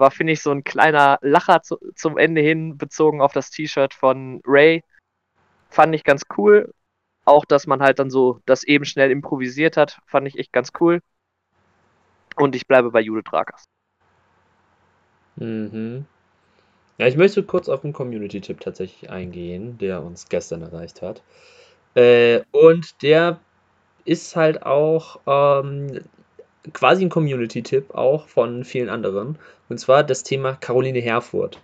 [0.00, 3.94] war, finde ich, so ein kleiner Lacher zu, zum Ende hin, bezogen auf das T-Shirt
[3.94, 4.82] von Ray.
[5.68, 6.74] Fand ich ganz cool.
[7.24, 10.72] Auch, dass man halt dann so das eben schnell improvisiert hat, fand ich echt ganz
[10.80, 11.00] cool.
[12.36, 13.64] Und ich bleibe bei Judith Rakers.
[15.36, 16.06] Mhm.
[16.98, 21.22] Ja, ich möchte kurz auf den Community-Tipp tatsächlich eingehen, der uns gestern erreicht hat.
[21.94, 23.40] Äh, und der
[24.04, 26.00] ist halt auch ähm,
[26.72, 29.38] quasi ein Community-Tipp auch von vielen anderen.
[29.68, 31.58] Und zwar das Thema Caroline Herfurth.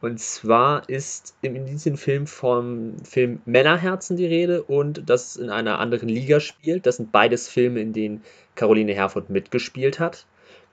[0.00, 6.08] Und zwar ist im Indizienfilm vom Film Männerherzen die Rede und das in einer anderen
[6.08, 6.86] Liga spielt.
[6.86, 8.22] Das sind beides Filme, in denen
[8.54, 10.26] Caroline Herfurth mitgespielt hat.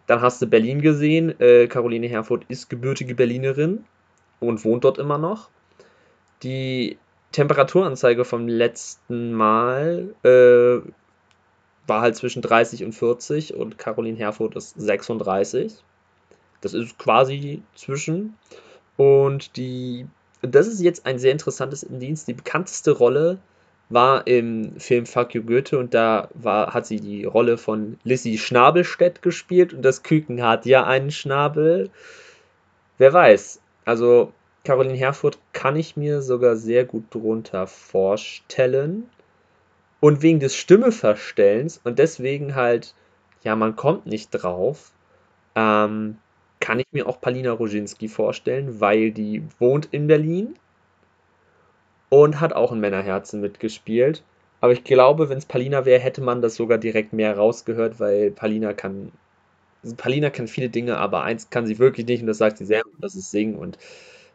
[0.06, 1.38] Dann hast du Berlin gesehen.
[1.42, 3.84] Äh, Caroline Herfurth ist gebürtige Berlinerin
[4.40, 5.50] und wohnt dort immer noch.
[6.44, 6.98] Die
[7.34, 10.90] Temperaturanzeige vom letzten Mal äh,
[11.88, 15.74] war halt zwischen 30 und 40 und Caroline Herfurth ist 36.
[16.62, 18.36] Das ist quasi zwischen.
[18.98, 20.08] Und die,
[20.42, 22.28] das ist jetzt ein sehr interessantes Indienst.
[22.28, 23.40] Die bekannteste Rolle
[23.90, 28.38] war im Film Fuck You Goethe und da war, hat sie die Rolle von Lissy
[28.38, 31.90] Schnabelstedt gespielt und das Küken hat ja einen Schnabel.
[32.98, 33.62] Wer weiß.
[33.86, 34.34] Also
[34.66, 39.10] Caroline Herfurth kann ich mir sogar sehr gut drunter vorstellen.
[40.00, 42.94] Und wegen des Stimmeverstellens und deswegen halt,
[43.44, 44.92] ja, man kommt nicht drauf,
[45.56, 46.18] ähm,
[46.60, 50.56] kann ich mir auch Palina Roginski vorstellen, weil die wohnt in Berlin
[52.10, 54.24] und hat auch in Männerherzen mitgespielt.
[54.62, 58.32] Aber ich glaube, wenn es Palina wäre, hätte man das sogar direkt mehr rausgehört, weil
[58.32, 59.12] Palina kann.
[59.98, 62.90] Palina kann viele Dinge, aber eins kann sie wirklich nicht und das sagt sie selber,
[62.94, 63.56] und das ist Singen.
[63.56, 63.78] Und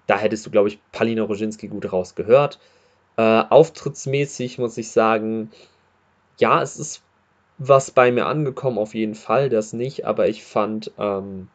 [0.06, 2.58] da hättest du, glaube ich, Palina Roginski gut rausgehört.
[3.16, 5.50] Äh, auftrittsmäßig muss ich sagen,
[6.38, 7.02] ja, es ist
[7.58, 11.48] was bei mir angekommen, auf jeden Fall, das nicht, aber ich fand ähm,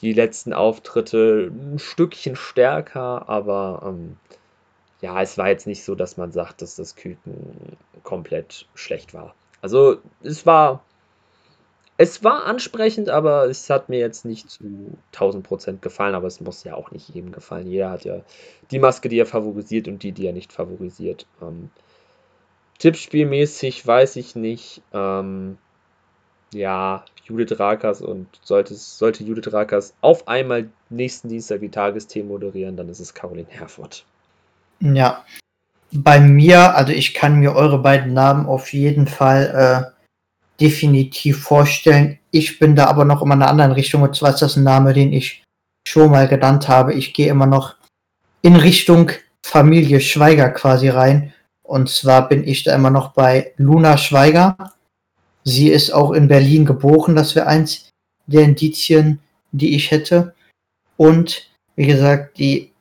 [0.00, 4.16] die letzten Auftritte ein Stückchen stärker, aber ähm,
[5.00, 9.34] ja, es war jetzt nicht so, dass man sagt, dass das Küken komplett schlecht war.
[9.62, 10.82] Also es war,
[12.00, 14.64] es war ansprechend, aber es hat mir jetzt nicht zu
[15.14, 17.66] 1000% gefallen, aber es muss ja auch nicht jedem gefallen.
[17.66, 18.22] Jeder hat ja
[18.70, 21.26] die Maske, die er favorisiert und die, die er nicht favorisiert.
[21.42, 21.68] Ähm,
[22.78, 24.80] Tippspielmäßig weiß ich nicht.
[24.94, 25.58] Ähm,
[26.54, 32.78] ja, Judith Rakers und sollte, sollte Judith Rakers auf einmal nächsten Dienstag die Tagesthemen moderieren,
[32.78, 34.06] dann ist es Caroline Herford.
[34.80, 35.22] Ja.
[35.92, 39.99] Bei mir, also ich kann mir eure beiden Namen auf jeden Fall äh,
[40.60, 42.18] definitiv vorstellen.
[42.30, 44.92] Ich bin da aber noch in einer anderen Richtung, und zwar ist das ein Name,
[44.92, 45.42] den ich
[45.86, 46.94] schon mal genannt habe.
[46.94, 47.76] Ich gehe immer noch
[48.42, 49.10] in Richtung
[49.44, 51.32] Familie Schweiger quasi rein.
[51.62, 54.56] Und zwar bin ich da immer noch bei Luna Schweiger.
[55.44, 57.88] Sie ist auch in Berlin geboren, das wäre eins
[58.26, 59.20] der Indizien,
[59.52, 60.34] die ich hätte.
[60.96, 62.72] Und wie gesagt, die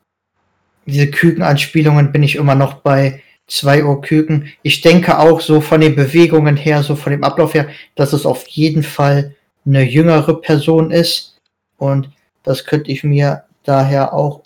[0.85, 4.51] diese Kükenanspielungen bin ich immer noch bei 2 Uhr Küken.
[4.61, 8.25] Ich denke auch so von den Bewegungen her, so von dem Ablauf her, dass es
[8.25, 9.35] auf jeden Fall
[9.65, 11.37] eine jüngere Person ist.
[11.77, 12.09] Und
[12.43, 14.43] das könnte ich mir daher auch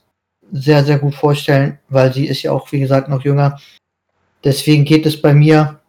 [0.52, 3.60] sehr, sehr gut vorstellen, weil sie ist ja auch, wie gesagt, noch jünger.
[4.44, 5.80] Deswegen geht es bei mir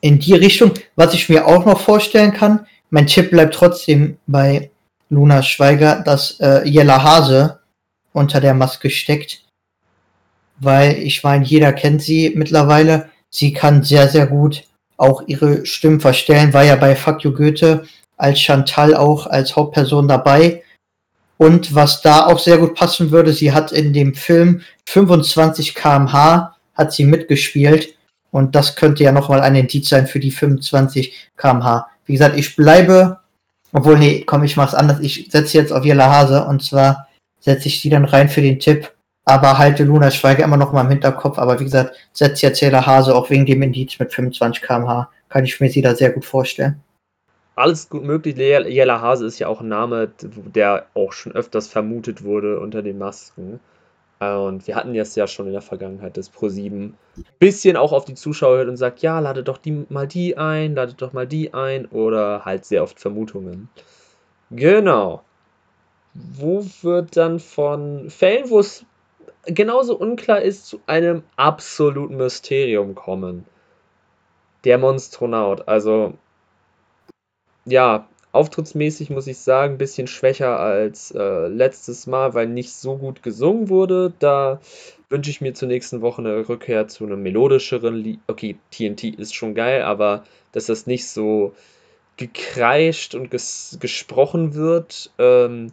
[0.00, 0.72] in die Richtung.
[0.96, 4.70] Was ich mir auch noch vorstellen kann, mein Tipp bleibt trotzdem bei
[5.08, 7.60] Luna Schweiger, dass äh, Jella Hase
[8.12, 9.42] unter der Maske steckt
[10.62, 13.10] weil ich meine, jeder kennt sie mittlerweile.
[13.30, 14.64] Sie kann sehr, sehr gut
[14.96, 17.84] auch ihre Stimmen verstellen, war ja bei Fuck You Goethe
[18.16, 20.62] als Chantal auch als Hauptperson dabei.
[21.38, 26.54] Und was da auch sehr gut passen würde, sie hat in dem Film 25 kmh
[26.74, 27.96] hat sie mitgespielt.
[28.30, 31.86] Und das könnte ja nochmal ein Indiz sein für die 25 kmh.
[32.06, 33.18] Wie gesagt, ich bleibe,
[33.72, 35.00] obwohl, nee, komm, ich mach's anders.
[35.00, 37.08] Ich setze jetzt auf Jella Hase und zwar
[37.40, 38.92] setze ich sie dann rein für den Tipp
[39.24, 41.38] aber halte Luna Schweiger immer noch mal im Hinterkopf.
[41.38, 45.10] Aber wie gesagt, setzt ja Zähler Hase auch wegen dem Indiz mit 25 km/h.
[45.28, 46.82] Kann ich mir sie da sehr gut vorstellen.
[47.54, 48.36] Alles gut möglich.
[48.36, 52.98] Jella Hase ist ja auch ein Name, der auch schon öfters vermutet wurde unter den
[52.98, 53.60] Masken.
[54.20, 56.92] Und wir hatten jetzt ja schon in der Vergangenheit das Pro7
[57.38, 60.76] bisschen auch auf die Zuschauer hört und sagt, ja, lade doch die, mal die ein,
[60.76, 63.68] lade doch mal die ein oder halt sehr oft Vermutungen.
[64.50, 65.22] Genau.
[66.14, 68.84] Wo wird dann von Fällen, wo es
[69.46, 73.44] genauso unklar ist, zu einem absoluten Mysterium kommen.
[74.64, 75.66] Der Monstronaut.
[75.68, 76.14] Also,
[77.64, 82.96] ja, auftrittsmäßig muss ich sagen, ein bisschen schwächer als äh, letztes Mal, weil nicht so
[82.96, 84.12] gut gesungen wurde.
[84.18, 84.60] Da
[85.08, 88.20] wünsche ich mir zur nächsten Woche eine Rückkehr zu einem melodischeren Lied.
[88.26, 91.54] Okay, TNT ist schon geil, aber dass das nicht so
[92.16, 95.10] gekreischt und ges gesprochen wird.
[95.18, 95.72] Ähm,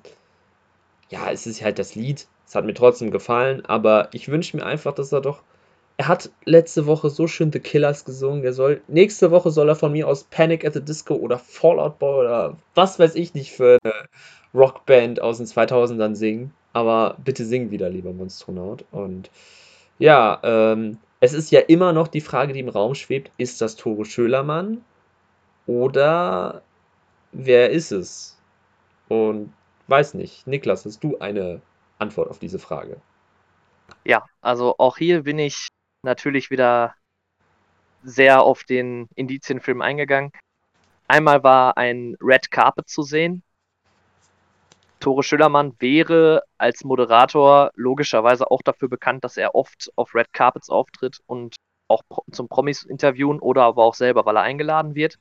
[1.09, 2.27] ja, es ist halt das Lied.
[2.49, 5.43] Es hat mir trotzdem gefallen, aber ich wünsche mir einfach, dass er doch.
[5.97, 8.43] Er hat letzte Woche so schön The Killers gesungen.
[8.43, 11.99] Er soll, nächste Woche soll er von mir aus Panic at the Disco oder Fallout
[11.99, 13.93] Boy oder was weiß ich nicht für eine
[14.55, 16.51] Rockband aus den 2000ern singen.
[16.73, 18.83] Aber bitte sing wieder, lieber Monstronaut.
[18.89, 19.29] Und
[19.99, 23.75] ja, ähm, es ist ja immer noch die Frage, die im Raum schwebt: Ist das
[23.75, 24.83] Tore Schölermann
[25.67, 26.63] oder
[27.31, 28.39] wer ist es?
[29.07, 29.53] Und
[29.87, 30.47] weiß nicht.
[30.47, 31.61] Niklas, hast du eine
[31.99, 33.01] Antwort auf diese Frage.
[34.03, 35.67] Ja, also auch hier bin ich
[36.03, 36.95] natürlich wieder
[38.03, 40.31] sehr auf den Indizienfilm eingegangen.
[41.07, 43.43] Einmal war ein Red Carpet zu sehen.
[44.99, 50.69] Tore Schillermann wäre als Moderator logischerweise auch dafür bekannt, dass er oft auf Red Carpets
[50.69, 51.55] auftritt und
[51.87, 55.17] auch zum Promis interviewen oder aber auch selber, weil er eingeladen wird.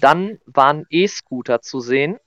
[0.00, 2.18] Dann waren E-Scooter zu sehen.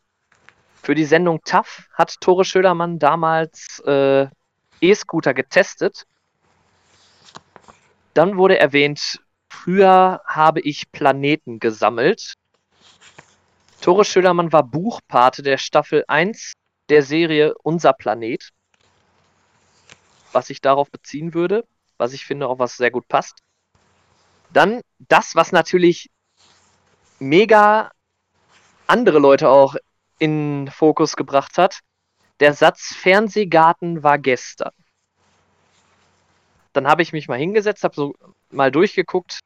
[0.84, 4.28] Für die Sendung TAF hat Tore Schödermann damals äh,
[4.82, 6.06] E-Scooter getestet.
[8.13, 12.34] Dann wurde erwähnt, früher habe ich Planeten gesammelt.
[13.80, 16.52] Tore Schödermann war Buchpate der Staffel 1
[16.89, 18.50] der Serie Unser Planet.
[20.34, 21.63] Was ich darauf beziehen würde,
[21.98, 23.39] was ich finde auch was sehr gut passt.
[24.52, 26.10] Dann das, was natürlich
[27.19, 27.89] mega
[28.86, 29.78] andere Leute auch
[30.24, 31.82] in Fokus gebracht hat.
[32.40, 34.72] Der Satz Fernsehgarten war gestern.
[36.72, 38.16] Dann habe ich mich mal hingesetzt, habe so
[38.50, 39.40] mal durchgeguckt,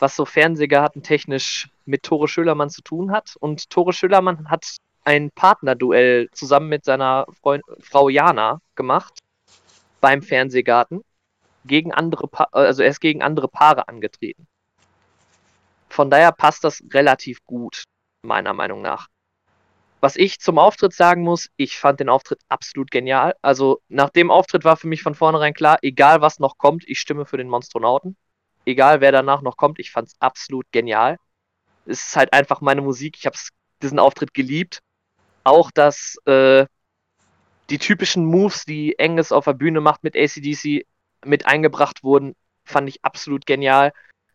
[0.00, 3.36] was so Fernsehgarten technisch mit Tore Schölermann zu tun hat.
[3.38, 4.66] Und Tore Schölermann hat
[5.04, 9.20] ein Partnerduell zusammen mit seiner Freund Frau Jana gemacht
[10.00, 11.04] beim Fernsehgarten
[11.64, 14.48] gegen andere, pa also er ist gegen andere Paare angetreten.
[15.88, 17.84] Von daher passt das relativ gut,
[18.22, 19.13] meiner Meinung nach.
[20.04, 23.34] Was ich zum Auftritt sagen muss, ich fand den Auftritt absolut genial.
[23.40, 27.00] Also nach dem Auftritt war für mich von vornherein klar, egal was noch kommt, ich
[27.00, 28.14] stimme für den Monstronauten.
[28.66, 31.16] Egal wer danach noch kommt, ich fand es absolut genial.
[31.86, 33.16] Es ist halt einfach meine Musik.
[33.16, 33.38] Ich habe
[33.80, 34.80] diesen Auftritt geliebt.
[35.42, 36.66] Auch dass äh,
[37.70, 40.84] die typischen Moves, die Angus auf der Bühne macht mit ACDC,
[41.24, 42.34] mit eingebracht wurden,
[42.66, 43.94] fand ich absolut genial.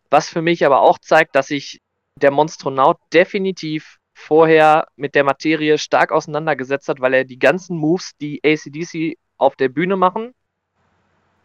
[0.10, 1.79] Was für mich aber auch zeigt, dass sich
[2.15, 8.12] der Monstronaut definitiv vorher mit der Materie stark auseinandergesetzt hat, weil er die ganzen Moves,
[8.19, 10.34] die ACDC auf der Bühne machen,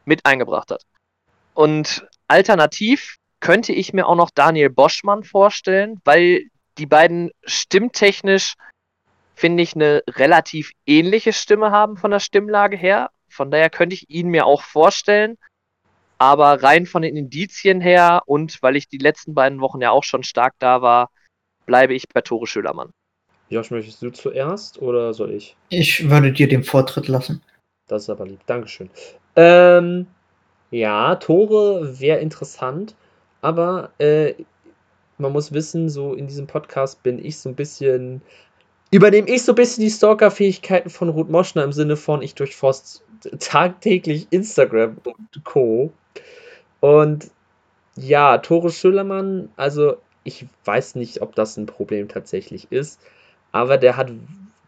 [0.04, 0.82] mit eingebracht hat.
[1.54, 6.42] Und alternativ könnte ich mir auch noch Daniel Boschmann vorstellen, weil
[6.78, 8.54] die beiden stimmtechnisch,
[9.34, 13.10] finde ich, eine relativ ähnliche Stimme haben von der Stimmlage her.
[13.28, 15.38] Von daher könnte ich ihn mir auch vorstellen.
[16.18, 20.04] Aber rein von den Indizien her und weil ich die letzten beiden Wochen ja auch
[20.04, 21.10] schon stark da war,
[21.66, 22.90] bleibe ich bei Tore Schölermann.
[23.50, 25.56] Josh, möchtest du zuerst oder soll ich?
[25.68, 27.42] Ich würde dir den Vortritt lassen.
[27.86, 28.40] Das ist aber lieb.
[28.46, 28.88] Dankeschön.
[29.36, 30.06] Ähm,
[30.70, 32.94] ja, Tore wäre interessant,
[33.42, 34.34] aber äh,
[35.18, 38.22] man muss wissen, so in diesem Podcast bin ich so ein bisschen.
[38.90, 43.02] Übernehme ich so ein bisschen die Stalker-Fähigkeiten von Ruth Moschner im Sinne von, ich durchforst
[43.40, 45.92] tagtäglich Instagram und Co.
[46.80, 47.30] Und
[47.96, 53.00] ja, Tore Schüllermann, also ich weiß nicht, ob das ein Problem tatsächlich ist,
[53.52, 54.10] aber der hat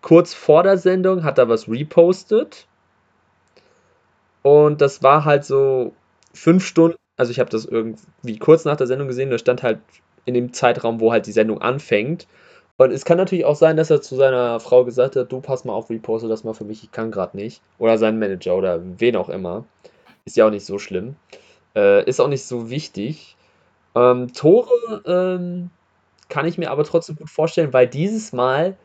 [0.02, 2.66] kurz vor der Sendung hat er was repostet
[4.42, 5.92] und das war halt so
[6.32, 9.80] fünf Stunden, also ich habe das irgendwie kurz nach der Sendung gesehen, da stand halt
[10.24, 12.26] in dem Zeitraum, wo halt die Sendung anfängt.
[12.76, 15.64] Und es kann natürlich auch sein, dass er zu seiner Frau gesagt hat, du pass
[15.64, 17.62] mal auf, reposte das mal für mich, ich kann gerade nicht.
[17.78, 19.64] Oder sein Manager oder wen auch immer.
[20.26, 21.16] Ist ja auch nicht so schlimm.
[21.74, 23.35] Äh, ist auch nicht so wichtig.
[23.96, 25.70] Ähm, Tore ähm,
[26.28, 28.76] kann ich mir aber trotzdem gut vorstellen, weil dieses Mal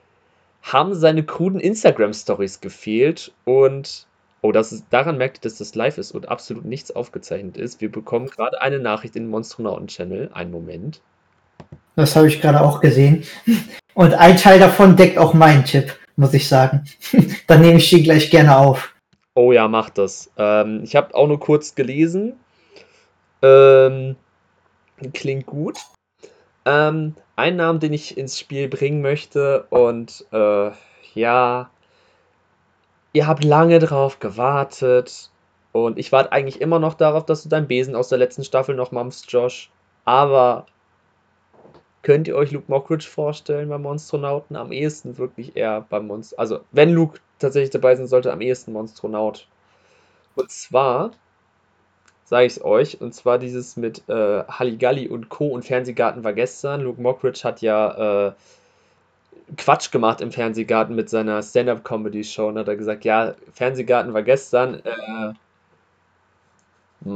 [0.64, 4.08] haben seine kruden Instagram-Stories gefehlt und
[4.42, 7.82] oh, das ist, daran merkt ihr, dass das live ist und absolut nichts aufgezeichnet ist.
[7.82, 10.32] Wir bekommen gerade eine Nachricht in den Monstronauten-Channel.
[10.34, 11.02] Einen Moment.
[11.96, 13.24] Das habe ich gerade auch gesehen.
[13.94, 16.86] Und ein Teil davon deckt auch meinen Tipp, muss ich sagen.
[17.48, 18.94] Dann nehme ich den gleich gerne auf.
[19.36, 20.32] Oh ja, mach das.
[20.38, 22.34] Ähm, ich habe auch nur kurz gelesen.
[23.42, 24.16] Ähm,
[25.10, 25.80] klingt gut.
[26.66, 30.72] Ähm, ein Namen, den ich ins Spiel bringen möchte und äh,
[31.16, 31.72] ja,
[33.14, 35.32] ihr habt lange drauf gewartet
[35.72, 38.76] und ich warte eigentlich immer noch darauf, dass du deinen Besen aus der letzten Staffel
[38.76, 39.72] noch mammst, Josh.
[40.06, 40.66] Aber
[42.04, 44.56] Könnt ihr euch Luke Mockridge vorstellen beim Monstronauten?
[44.56, 46.40] Am ehesten wirklich eher beim Monster.
[46.40, 49.48] Also, wenn Luke tatsächlich dabei sein sollte, am ehesten Monstronaut.
[50.36, 51.12] Und zwar,
[52.32, 55.48] sage ich es euch, und zwar dieses mit äh, Halligalli und Co.
[55.48, 56.80] und Fernsehgarten war gestern.
[56.80, 58.32] Luke Mockridge hat ja äh,
[59.58, 64.76] Quatsch gemacht im Fernsehgarten mit seiner Stand-Up-Comedy-Show und hat er gesagt, ja, Fernsehgarten war gestern.
[64.86, 65.34] Äh,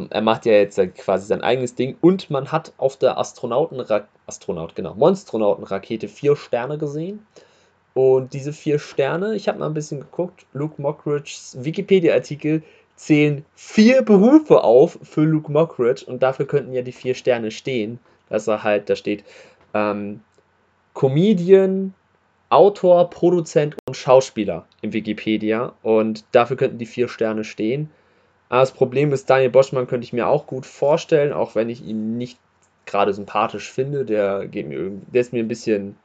[0.09, 3.81] er macht ja jetzt quasi sein eigenes Ding und man hat auf der Astronauten
[4.27, 7.25] Astronaut, genau, Monstronautenrakete vier Sterne gesehen.
[7.93, 12.63] Und diese vier Sterne, ich habe mal ein bisschen geguckt, Luke Mockridge's Wikipedia-Artikel
[12.95, 17.99] zählen vier Berufe auf für Luke Mockridge und dafür könnten ja die vier Sterne stehen.
[18.29, 19.23] Dass er halt, da steht
[19.73, 20.21] ähm,
[20.93, 21.93] Comedian,
[22.49, 27.89] Autor, Produzent und Schauspieler im Wikipedia und dafür könnten die vier Sterne stehen.
[28.49, 31.83] Aber das Problem ist, Daniel Boschmann könnte ich mir auch gut vorstellen, auch wenn ich
[31.83, 32.39] ihn nicht
[32.85, 34.05] gerade sympathisch finde.
[34.05, 35.97] Der geht mir der ist mir ein bisschen,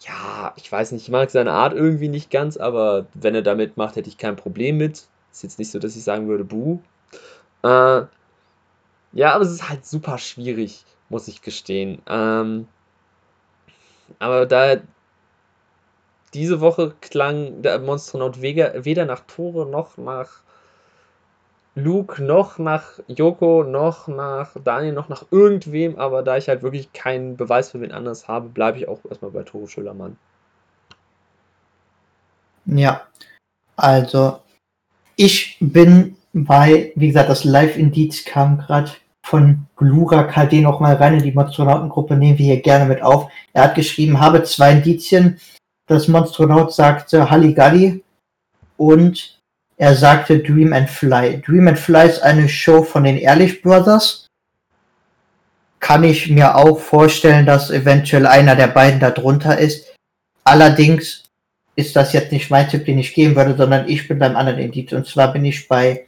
[0.00, 3.54] ja, ich weiß nicht, ich mag seine Art irgendwie nicht ganz, aber wenn er da
[3.54, 5.08] mitmacht, hätte ich kein Problem mit.
[5.32, 6.80] Ist jetzt nicht so, dass ich sagen würde, buh.
[7.62, 8.02] Äh,
[9.12, 12.02] ja, aber es ist halt super schwierig, muss ich gestehen.
[12.06, 12.68] Ähm,
[14.18, 14.76] aber da
[16.34, 20.42] diese Woche klang der Monstronaut weder nach Tore noch nach
[21.74, 26.92] Luke noch nach Yoko noch nach Daniel noch nach irgendwem, aber da ich halt wirklich
[26.92, 30.18] keinen Beweis für wen anders habe, bleibe ich auch erstmal bei Tore Schüllermann.
[32.66, 33.06] Ja,
[33.76, 34.40] also
[35.18, 38.92] ich bin bei, wie gesagt, das Live-Indiz kam gerade
[39.26, 43.30] von Glura KD nochmal rein in die Monstronautengruppe, nehmen wir hier gerne mit auf.
[43.52, 45.38] Er hat geschrieben, habe zwei Indizien.
[45.86, 48.04] Das Monstronaut sagte Halligalli
[48.76, 49.40] und
[49.76, 51.42] er sagte Dream and Fly.
[51.42, 54.28] Dream and Fly ist eine Show von den Ehrlich Brothers.
[55.80, 59.94] Kann ich mir auch vorstellen, dass eventuell einer der beiden da drunter ist.
[60.44, 61.27] Allerdings
[61.78, 64.58] ist das jetzt nicht mein Tipp, den ich geben würde, sondern ich bin beim anderen
[64.58, 64.92] Indiz.
[64.92, 66.06] Und zwar bin ich bei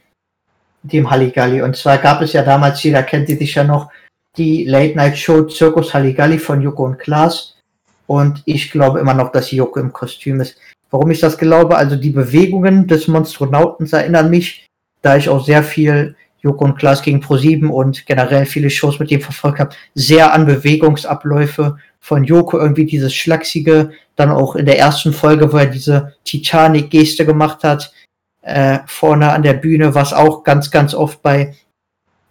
[0.83, 1.61] dem Halligalli.
[1.61, 3.89] Und zwar gab es ja damals, jeder kennt die sicher noch,
[4.35, 7.57] die Late Night Show Zirkus Halligalli von Joko und Klaas.
[8.05, 10.57] Und ich glaube immer noch, dass Joko im Kostüm ist.
[10.89, 11.77] Warum ich das glaube?
[11.77, 14.67] Also die Bewegungen des Monstronautens erinnern mich,
[15.01, 19.11] da ich auch sehr viel Joko und Klaas gegen Pro7 und generell viele Shows mit
[19.11, 24.79] ihm verfolgt habe, sehr an Bewegungsabläufe von Joko, irgendwie dieses Schlachsige, dann auch in der
[24.79, 27.93] ersten Folge, wo er diese Titanic-Geste gemacht hat,
[28.41, 31.55] äh, vorne an der Bühne, was auch ganz, ganz oft bei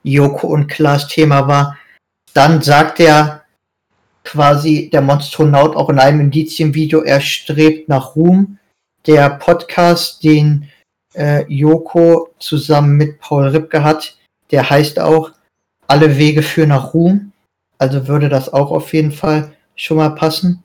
[0.03, 1.79] Joko und Klaas Thema war.
[2.35, 3.45] Dann sagt er
[4.25, 8.59] quasi der Monstronaut auch in einem Indizienvideo, er strebt nach Ruhm.
[9.07, 10.70] Der Podcast, den
[11.15, 14.17] äh, Joko zusammen mit Paul Ripke hat,
[14.51, 15.33] der heißt auch
[15.87, 17.33] Alle Wege führen nach Ruhm.
[17.79, 20.63] Also würde das auch auf jeden Fall schon mal passen.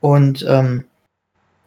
[0.00, 0.84] Und ähm,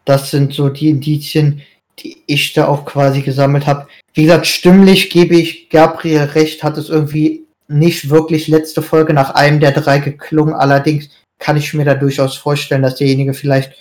[0.05, 1.61] das sind so die Indizien,
[1.99, 3.87] die ich da auch quasi gesammelt habe.
[4.13, 9.31] Wie gesagt, stimmlich gebe ich Gabriel recht, hat es irgendwie nicht wirklich letzte Folge nach
[9.31, 10.53] einem der drei geklungen.
[10.53, 13.73] Allerdings kann ich mir da durchaus vorstellen, dass derjenige vielleicht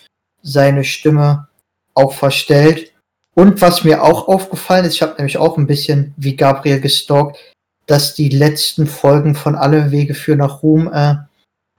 [0.43, 1.49] seine Stimme
[1.95, 2.93] auch verstellt.
[3.39, 7.37] Und was mir auch aufgefallen ist, ich habe nämlich auch ein bisschen wie Gabriel gestalkt,
[7.87, 11.17] dass die letzten Folgen von Alle Wege für nach Ruhm, äh,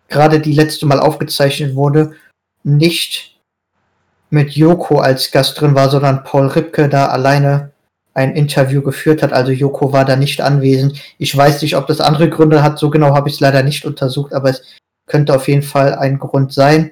[0.07, 2.13] gerade die letzte Mal aufgezeichnet wurde,
[2.63, 3.39] nicht
[4.29, 7.71] mit Joko als Gast drin war, sondern Paul Ripke da alleine
[8.13, 9.33] ein Interview geführt hat.
[9.33, 11.01] Also Joko war da nicht anwesend.
[11.17, 12.77] Ich weiß nicht, ob das andere Gründe hat.
[12.77, 14.61] So genau habe ich es leider nicht untersucht, aber es
[15.07, 16.91] könnte auf jeden Fall ein Grund sein.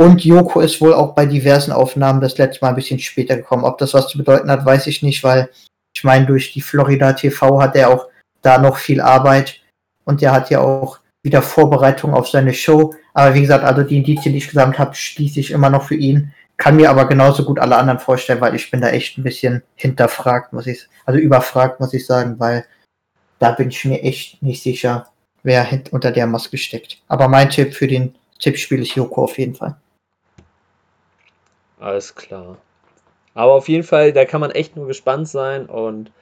[0.00, 3.64] Und Joko ist wohl auch bei diversen Aufnahmen das letzte Mal ein bisschen später gekommen.
[3.64, 5.50] Ob das was zu bedeuten hat, weiß ich nicht, weil
[5.94, 8.06] ich meine, durch die Florida TV hat er auch
[8.40, 9.60] da noch viel Arbeit
[10.06, 12.94] und er hat ja auch wieder Vorbereitung auf seine Show.
[13.12, 15.96] Aber wie gesagt, also die Indizien, die ich gesammelt habe, schließe ich immer noch für
[15.96, 16.32] ihn.
[16.56, 19.62] Kann mir aber genauso gut alle anderen vorstellen, weil ich bin da echt ein bisschen
[19.74, 22.64] hinterfragt, muss ich, also überfragt, muss ich sagen, weil
[23.38, 25.08] da bin ich mir echt nicht sicher,
[25.42, 27.02] wer unter der Maske steckt.
[27.06, 29.76] Aber mein Tipp für den Tippspiel ist Joko auf jeden Fall.
[31.80, 32.58] Alles klar.
[33.34, 36.12] Aber auf jeden Fall, da kann man echt nur gespannt sein und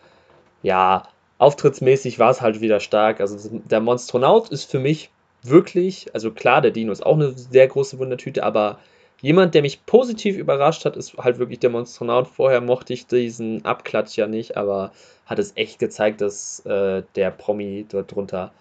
[0.63, 3.21] ja, auftrittsmäßig war es halt wieder stark.
[3.21, 5.11] Also der Monstronaut ist für mich
[5.43, 8.79] wirklich, also klar, der Dino ist auch eine sehr große Wundertüte, aber
[9.21, 12.29] Jemand, der mich positiv überrascht hat, ist halt wirklich der Monstronaut.
[12.29, 14.93] Vorher mochte ich diesen Abklatsch ja nicht, aber
[15.27, 18.53] hat es echt gezeigt, dass äh, der Promi dort drunter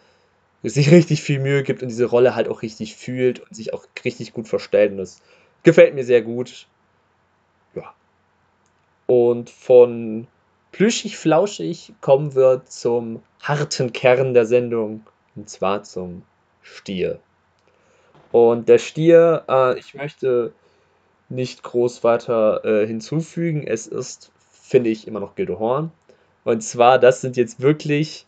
[0.63, 3.85] sich richtig viel Mühe gibt und diese Rolle halt auch richtig fühlt und sich auch
[4.03, 4.91] richtig gut verstellt.
[4.91, 5.21] Und das
[5.63, 6.67] gefällt mir sehr gut.
[9.08, 10.28] Und von
[10.72, 15.03] plüschig flauschig kommen wir zum harten Kern der Sendung.
[15.36, 16.24] Und zwar zum
[16.62, 17.20] Stier.
[18.32, 20.51] Und der Stier, äh, ich möchte
[21.30, 23.66] nicht groß weiter äh, hinzufügen.
[23.66, 25.91] Es ist, finde ich, immer noch Gildo Horn.
[26.43, 28.26] Und zwar, das sind jetzt wirklich,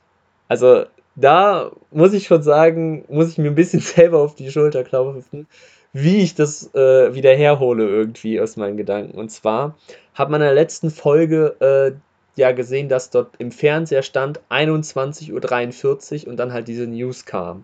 [0.48, 4.84] also da muss ich schon sagen, muss ich mir ein bisschen selber auf die Schulter
[4.84, 5.48] klopfen,
[5.94, 9.18] wie ich das äh, wieder herhole irgendwie aus meinen Gedanken.
[9.18, 9.76] Und zwar
[10.14, 16.24] hat man in der letzten Folge äh, ja gesehen, dass dort im Fernseher stand 21.43
[16.24, 17.64] Uhr und dann halt diese News kam.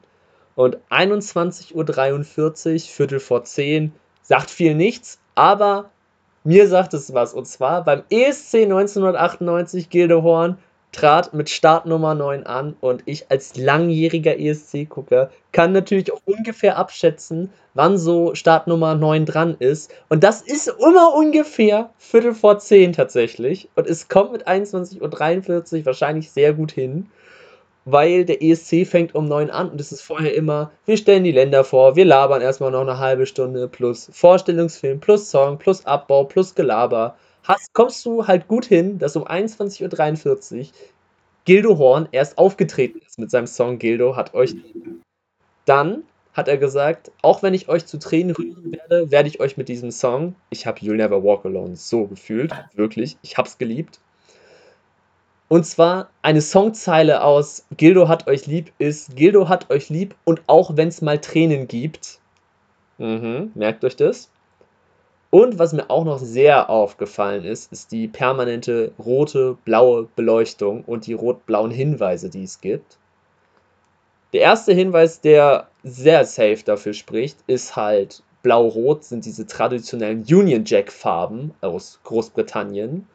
[0.55, 5.91] Und 21.43 Uhr, Viertel vor 10, sagt viel nichts, aber
[6.43, 7.34] mir sagt es was.
[7.34, 10.57] Und zwar beim ESC 1998 Gildehorn
[10.95, 17.51] trat mit Startnummer 9 an und ich als langjähriger ESC-Gucker kann natürlich auch ungefähr abschätzen,
[17.73, 19.93] wann so Startnummer 9 dran ist.
[20.09, 23.69] Und das ist immer ungefähr Viertel vor 10 tatsächlich.
[23.75, 27.09] Und es kommt mit 21.43 Uhr wahrscheinlich sehr gut hin
[27.85, 31.31] weil der ESC fängt um 9 an und es ist vorher immer, wir stellen die
[31.31, 36.23] Länder vor, wir labern erstmal noch eine halbe Stunde plus Vorstellungsfilm, plus Song, plus Abbau,
[36.23, 37.15] plus Gelaber.
[37.45, 40.65] Hast, kommst du halt gut hin, dass um 21.43 Uhr
[41.45, 44.55] Gildo Horn erst aufgetreten ist mit seinem Song Gildo hat euch.
[45.65, 49.57] Dann hat er gesagt, auch wenn ich euch zu Tränen rühren werde, werde ich euch
[49.57, 53.99] mit diesem Song, ich habe You'll Never Walk Alone so gefühlt, wirklich, ich hab's geliebt.
[55.47, 60.41] Und zwar eine Songzeile aus Gildo hat euch lieb ist, Gildo hat euch lieb und
[60.47, 62.19] auch wenn es mal Tränen gibt.
[62.97, 64.31] Mhm, merkt euch das.
[65.36, 71.07] Und was mir auch noch sehr aufgefallen ist, ist die permanente rote, blaue Beleuchtung und
[71.07, 72.97] die rot-blauen Hinweise, die es gibt.
[74.31, 80.63] Der erste Hinweis, der sehr safe dafür spricht, ist halt blau-rot sind diese traditionellen Union
[80.65, 83.05] Jack Farben aus Großbritannien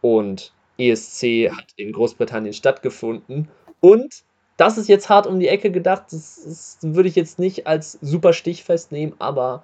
[0.00, 3.46] und ESC hat in Großbritannien stattgefunden
[3.78, 4.24] und
[4.56, 7.98] das ist jetzt hart um die Ecke gedacht, das, das würde ich jetzt nicht als
[8.00, 9.62] super stichfest nehmen, aber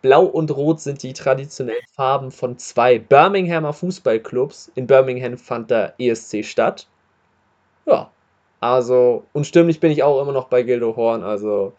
[0.00, 4.70] Blau und Rot sind die traditionellen Farben von zwei Birminghamer Fußballclubs.
[4.74, 6.86] In Birmingham fand der ESC statt.
[7.86, 8.10] Ja,
[8.60, 11.22] also, und stimmlich bin ich auch immer noch bei Gildo Horn.
[11.22, 11.74] Also,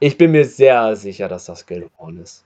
[0.00, 2.44] ich bin mir sehr sicher, dass das Gildo Horn ist.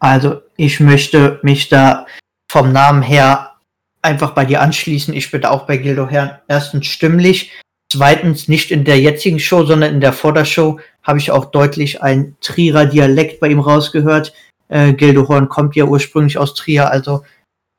[0.00, 2.06] Also, ich möchte mich da
[2.50, 3.54] vom Namen her
[4.02, 5.14] einfach bei dir anschließen.
[5.14, 6.38] Ich bin auch bei Gildo Horn.
[6.48, 7.52] Erstens stimmlich,
[7.92, 12.36] zweitens nicht in der jetzigen Show, sondern in der Vordershow habe ich auch deutlich ein
[12.40, 14.32] Trierer Dialekt bei ihm rausgehört.
[14.68, 17.22] Äh, Gildo Horn kommt ja ursprünglich aus Trier, also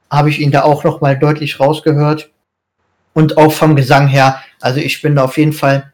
[0.09, 2.31] habe ich ihn da auch noch mal deutlich rausgehört.
[3.13, 5.91] Und auch vom Gesang her, also ich bin da auf jeden Fall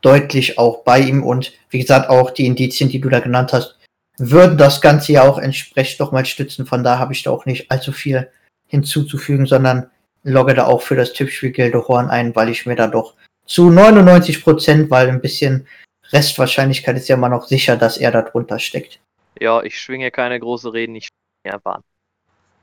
[0.00, 3.78] deutlich auch bei ihm und wie gesagt auch die Indizien, die du da genannt hast,
[4.18, 6.66] würden das Ganze ja auch entsprechend doch mal stützen.
[6.66, 8.30] Von da habe ich da auch nicht allzu viel
[8.66, 9.90] hinzuzufügen, sondern
[10.24, 13.14] logge da auch für das Tippspiel Gildo Horn ein, weil ich mir da doch
[13.48, 15.66] zu 99 Prozent, weil ein bisschen
[16.12, 19.00] Restwahrscheinlichkeit ist ja immer noch sicher, dass er da drunter steckt.
[19.40, 21.82] Ja, ich schwinge keine große Reden, ich schwinge Bahn.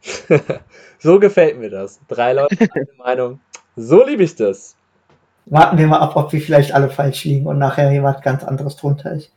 [0.99, 1.99] so gefällt mir das.
[2.07, 3.39] Drei Leute, eine Meinung.
[3.75, 4.75] So liebe ich das.
[5.47, 8.75] Warten wir mal ab, ob wir vielleicht alle falsch liegen und nachher jemand ganz anderes
[8.75, 9.31] drunter ist.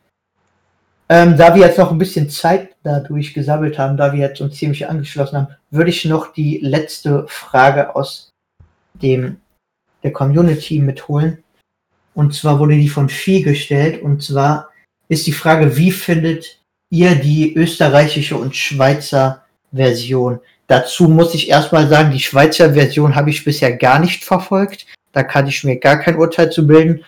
[1.07, 4.57] Ähm, da wir jetzt noch ein bisschen Zeit dadurch gesammelt haben, da wir jetzt uns
[4.57, 8.29] ziemlich angeschlossen haben, würde ich noch die letzte Frage aus
[8.93, 9.41] dem
[10.03, 11.43] der Community mitholen.
[12.13, 14.01] Und zwar wurde die von Vieh gestellt.
[14.01, 14.69] Und zwar
[15.07, 20.39] ist die Frage, wie findet ihr die österreichische und Schweizer Version?
[20.67, 24.85] Dazu muss ich erstmal sagen, die Schweizer Version habe ich bisher gar nicht verfolgt.
[25.11, 27.03] Da kann ich mir gar kein Urteil zu bilden.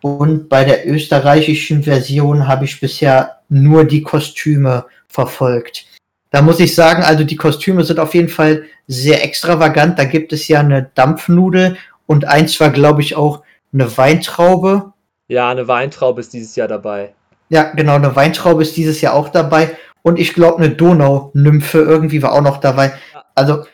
[0.00, 5.86] Und bei der österreichischen Version habe ich bisher nur die Kostüme verfolgt.
[6.30, 9.98] Da muss ich sagen, also die Kostüme sind auf jeden Fall sehr extravagant.
[9.98, 11.76] Da gibt es ja eine Dampfnudel
[12.06, 13.42] und eins war, glaube ich, auch
[13.72, 14.92] eine Weintraube.
[15.28, 17.14] Ja, eine Weintraube ist dieses Jahr dabei.
[17.48, 19.76] Ja, genau, eine Weintraube ist dieses Jahr auch dabei.
[20.02, 22.92] Und ich glaube, eine Donau-Nymphe irgendwie war auch noch dabei.
[23.34, 23.64] Also,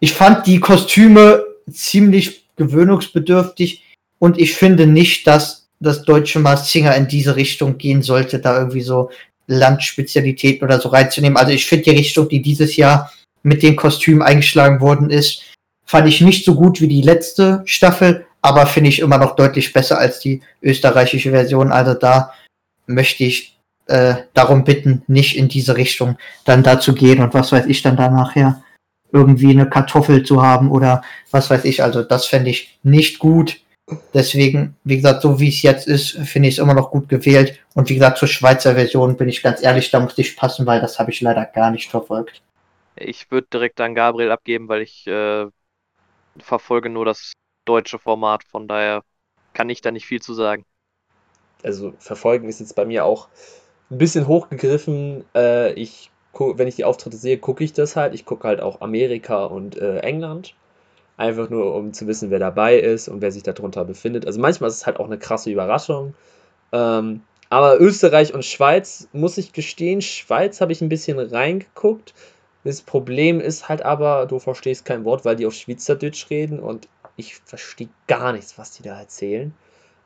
[0.00, 3.84] ich fand die Kostüme ziemlich gewöhnungsbedürftig
[4.18, 8.58] und ich finde nicht, dass das deutsche Mars Singer in diese Richtung gehen sollte, da
[8.58, 9.10] irgendwie so
[9.46, 11.36] Landspezialitäten oder so reinzunehmen.
[11.36, 13.12] Also ich finde die Richtung, die dieses Jahr
[13.42, 15.42] mit den Kostümen eingeschlagen worden ist,
[15.86, 19.72] Fand ich nicht so gut wie die letzte Staffel, aber finde ich immer noch deutlich
[19.72, 21.72] besser als die österreichische Version.
[21.72, 22.32] Also da
[22.86, 23.56] möchte ich
[23.86, 27.82] äh, darum bitten, nicht in diese Richtung dann da zu gehen und was weiß ich
[27.82, 28.62] dann da nachher
[29.12, 31.82] irgendwie eine Kartoffel zu haben oder was weiß ich.
[31.82, 33.60] Also das fände ich nicht gut.
[34.12, 37.58] Deswegen, wie gesagt, so wie es jetzt ist, finde ich es immer noch gut gewählt.
[37.74, 40.80] Und wie gesagt, zur Schweizer Version bin ich ganz ehrlich, da muss ich passen, weil
[40.80, 42.42] das habe ich leider gar nicht verfolgt.
[42.96, 45.46] Ich würde direkt an Gabriel abgeben, weil ich äh,
[46.42, 47.32] verfolge nur das
[47.64, 49.02] deutsche Format, von daher
[49.52, 50.64] kann ich da nicht viel zu sagen.
[51.62, 53.28] Also verfolgen ist jetzt bei mir auch
[53.90, 55.24] ein bisschen hochgegriffen.
[55.34, 58.14] Äh, ich, wenn ich die Auftritte sehe, gucke ich das halt.
[58.14, 60.54] Ich gucke halt auch Amerika und äh, England.
[61.16, 64.26] Einfach nur, um zu wissen, wer dabei ist und wer sich darunter befindet.
[64.26, 66.14] Also manchmal ist es halt auch eine krasse Überraschung.
[66.72, 72.12] Ähm, aber Österreich und Schweiz, muss ich gestehen, Schweiz habe ich ein bisschen reingeguckt.
[72.66, 76.88] Das Problem ist halt aber, du verstehst kein Wort, weil die auf Schweizerdeutsch reden und
[77.14, 79.54] ich verstehe gar nichts, was die da erzählen.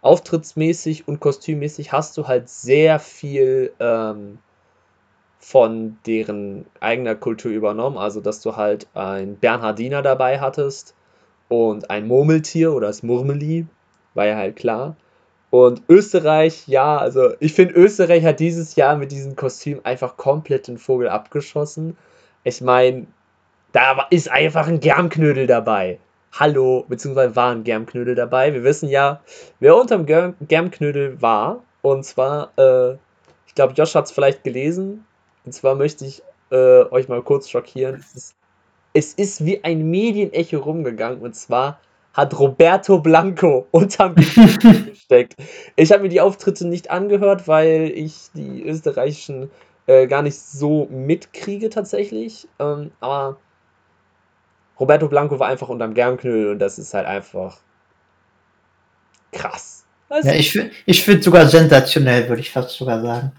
[0.03, 4.41] Auftrittsmäßig und kostümmäßig hast du halt sehr viel ähm,
[5.39, 7.97] von deren eigener Kultur übernommen.
[7.97, 10.95] Also, dass du halt ein Bernhardiner dabei hattest
[11.49, 13.65] und ein Murmeltier oder das Murmeli,
[14.13, 14.97] war ja halt klar.
[15.49, 20.69] Und Österreich, ja, also ich finde, Österreich hat dieses Jahr mit diesem Kostüm einfach komplett
[20.69, 21.97] den Vogel abgeschossen.
[22.43, 23.07] Ich meine,
[23.73, 25.99] da ist einfach ein Germknödel dabei.
[26.33, 28.55] Hallo, beziehungsweise war ein Germknödel dabei.
[28.55, 29.21] Wir wissen ja,
[29.59, 31.63] wer unterm Germ Germknödel war.
[31.83, 32.93] Und zwar, äh,
[33.47, 35.05] ich glaube, Josh hat es vielleicht gelesen.
[35.45, 37.97] Und zwar möchte ich äh, euch mal kurz schockieren.
[37.97, 38.37] Es ist,
[38.95, 41.21] es ist wie ein Medienecho rumgegangen.
[41.21, 41.79] Und zwar
[42.15, 44.15] hat Roberto Blanco unterm
[44.87, 45.37] gesteckt.
[45.77, 49.51] Ich habe mir die Auftritte nicht angehört, weil ich die österreichischen
[49.91, 52.47] äh, gar nicht so mitkriege tatsächlich.
[52.61, 53.39] Ähm, aber
[54.79, 57.59] Roberto Blanco war einfach unterm Germknüll und das ist halt einfach
[59.33, 59.85] krass.
[60.09, 63.33] Also, ja, ich, ich finde sogar sensationell, würde ich fast sogar sagen.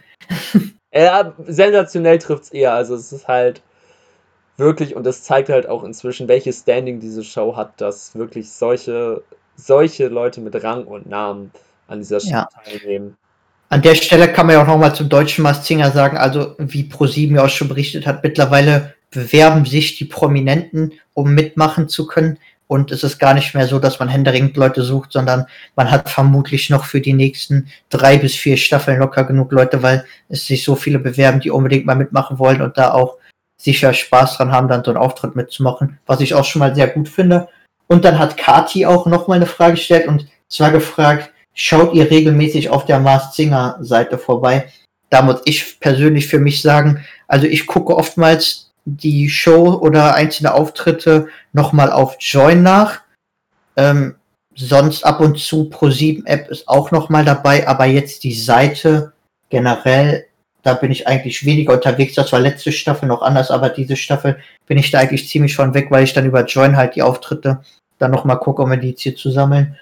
[0.93, 2.73] ja, sensationell trifft es eher.
[2.73, 3.61] Also es ist halt
[4.57, 9.23] wirklich, und das zeigt halt auch inzwischen, welches Standing diese Show hat, dass wirklich solche,
[9.55, 11.51] solche Leute mit Rang und Namen
[11.87, 12.49] an dieser Show ja.
[12.63, 13.17] teilnehmen.
[13.71, 17.37] An der Stelle kann man ja auch nochmal zum deutschen Maskinger sagen, also wie ProSieben
[17.37, 22.37] ja auch schon berichtet hat, mittlerweile bewerben sich die Prominenten, um mitmachen zu können.
[22.67, 25.45] Und es ist gar nicht mehr so, dass man händeringend Leute sucht, sondern
[25.77, 30.03] man hat vermutlich noch für die nächsten drei bis vier Staffeln locker genug Leute, weil
[30.27, 33.19] es sich so viele bewerben, die unbedingt mal mitmachen wollen und da auch
[33.55, 36.87] sicher Spaß dran haben, dann so einen Auftritt mitzumachen, was ich auch schon mal sehr
[36.87, 37.47] gut finde.
[37.87, 42.69] Und dann hat Kati auch nochmal eine Frage gestellt und zwar gefragt, schaut ihr regelmäßig
[42.69, 44.69] auf der Mars Singer Seite vorbei?
[45.09, 50.53] Da muss ich persönlich für mich sagen, also ich gucke oftmals die Show oder einzelne
[50.53, 53.01] Auftritte nochmal auf Join nach.
[53.75, 54.15] Ähm,
[54.55, 59.13] sonst ab und zu Pro7 App ist auch nochmal dabei, aber jetzt die Seite
[59.49, 60.25] generell
[60.63, 62.15] da bin ich eigentlich weniger unterwegs.
[62.15, 64.37] Das war letzte Staffel noch anders, aber diese Staffel
[64.67, 67.61] bin ich da eigentlich ziemlich von weg, weil ich dann über Join halt die Auftritte
[67.97, 69.77] dann nochmal gucke, um mir die jetzt hier zu sammeln.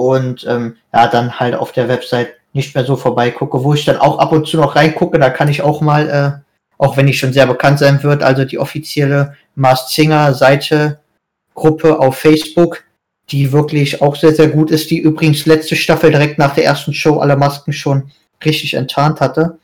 [0.00, 3.98] Und ähm, ja, dann halt auf der Website nicht mehr so vorbeigucke, wo ich dann
[3.98, 5.18] auch ab und zu noch reingucke.
[5.18, 8.46] Da kann ich auch mal, äh, auch wenn ich schon sehr bekannt sein wird, also
[8.46, 11.00] die offizielle Mars Singer Seite,
[11.54, 12.82] Gruppe auf Facebook,
[13.28, 16.94] die wirklich auch sehr, sehr gut ist, die übrigens letzte Staffel direkt nach der ersten
[16.94, 18.10] Show alle Masken schon
[18.42, 19.58] richtig enttarnt hatte.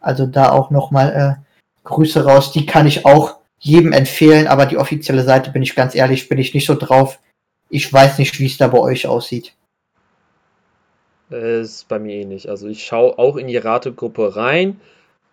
[0.00, 1.42] Also da auch nochmal äh,
[1.84, 2.50] Grüße raus.
[2.50, 6.38] Die kann ich auch jedem empfehlen, aber die offizielle Seite, bin ich ganz ehrlich, bin
[6.38, 7.20] ich nicht so drauf.
[7.70, 9.55] Ich weiß nicht, wie es da bei euch aussieht.
[11.30, 12.48] Ist bei mir ähnlich.
[12.48, 14.80] Also ich schaue auch in die Rategruppe rein,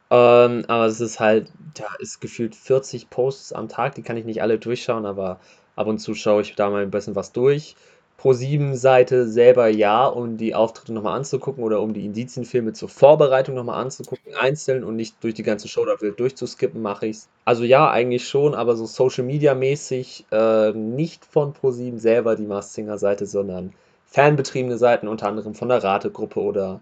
[0.09, 4.25] ähm, aber es ist halt, da ist gefühlt 40 Posts am Tag, die kann ich
[4.25, 5.39] nicht alle durchschauen, aber
[5.75, 7.75] ab und zu schaue ich da mal ein bisschen was durch.
[8.19, 13.81] Pro7-Seite selber ja, um die Auftritte nochmal anzugucken oder um die Indizienfilme zur Vorbereitung nochmal
[13.81, 17.27] anzugucken, einzeln und nicht durch die ganze Show da wild durchzuskippen, mache ich's.
[17.45, 22.45] Also ja, eigentlich schon, aber so Social Media mäßig äh, nicht von Pro7 selber die
[22.45, 23.73] Mars Singer Seite, sondern
[24.14, 26.80] fanbetriebene Seiten, unter anderem von der Rategruppe oder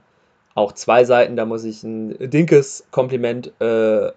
[0.54, 4.12] auch zwei Seiten, da muss ich ein dinkes Kompliment äh,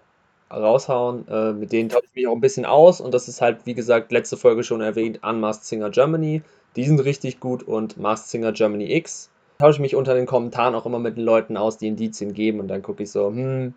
[0.53, 1.29] raushauen.
[1.29, 3.75] Äh, mit denen tausche ich mich auch ein bisschen aus und das ist halt, wie
[3.75, 6.43] gesagt, letzte Folge schon erwähnt, Unmasked Singer Germany.
[6.75, 9.31] Die sind richtig gut und Masked Singer Germany X.
[9.61, 12.67] Tausche mich unter den Kommentaren auch immer mit den Leuten aus, die Indizien geben und
[12.67, 13.75] dann gucke ich so, hm,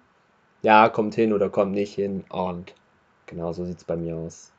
[0.64, 2.74] ja, kommt hin oder kommt nicht hin und
[3.28, 4.52] genau so sieht es bei mir aus.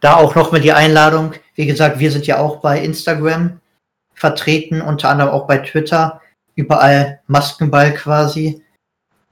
[0.00, 1.32] Da auch nochmal die Einladung.
[1.54, 3.60] Wie gesagt, wir sind ja auch bei Instagram
[4.14, 6.20] vertreten, unter anderem auch bei Twitter.
[6.54, 8.62] Überall Maskenball quasi.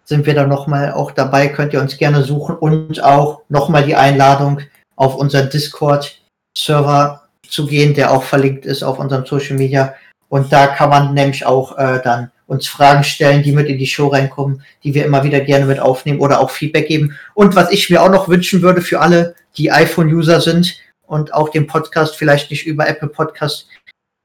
[0.04, 3.94] Sind wir da nochmal auch dabei, könnt ihr uns gerne suchen und auch nochmal die
[3.94, 4.60] Einladung
[4.96, 9.94] auf unseren Discord-Server zu gehen, der auch verlinkt ist auf unserem Social Media.
[10.28, 13.86] Und da kann man nämlich auch äh, dann uns Fragen stellen, die mit in die
[13.86, 17.16] Show reinkommen, die wir immer wieder gerne mit aufnehmen oder auch Feedback geben.
[17.34, 21.50] Und was ich mir auch noch wünschen würde für alle, die iPhone-User sind und auch
[21.50, 23.68] den Podcast vielleicht nicht über Apple Podcast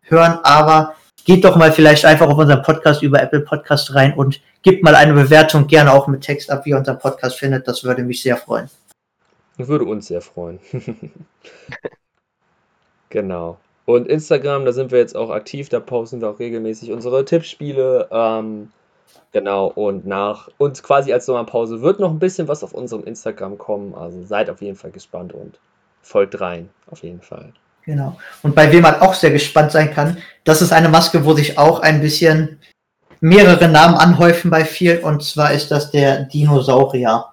[0.09, 0.95] hören, aber
[1.25, 4.95] geht doch mal vielleicht einfach auf unseren Podcast über Apple Podcast rein und gebt mal
[4.95, 7.67] eine Bewertung, gerne auch mit Text ab, wie ihr unseren Podcast findet.
[7.67, 8.69] Das würde mich sehr freuen.
[9.57, 10.59] Würde uns sehr freuen.
[13.09, 13.57] Genau.
[13.85, 18.09] Und Instagram, da sind wir jetzt auch aktiv, da posten wir auch regelmäßig unsere Tippspiele.
[18.11, 18.71] Ähm,
[19.31, 23.57] genau, und nach uns quasi als Sommerpause wird noch ein bisschen was auf unserem Instagram
[23.57, 23.95] kommen.
[23.95, 25.59] Also seid auf jeden Fall gespannt und
[26.01, 27.53] folgt rein, auf jeden Fall.
[27.87, 28.17] Genau.
[28.43, 31.57] Und bei wem man auch sehr gespannt sein kann, das ist eine Maske, wo sich
[31.57, 32.59] auch ein bisschen
[33.21, 35.03] mehrere Namen anhäufen bei vielen.
[35.03, 37.27] Und zwar ist das der Dinosaurier.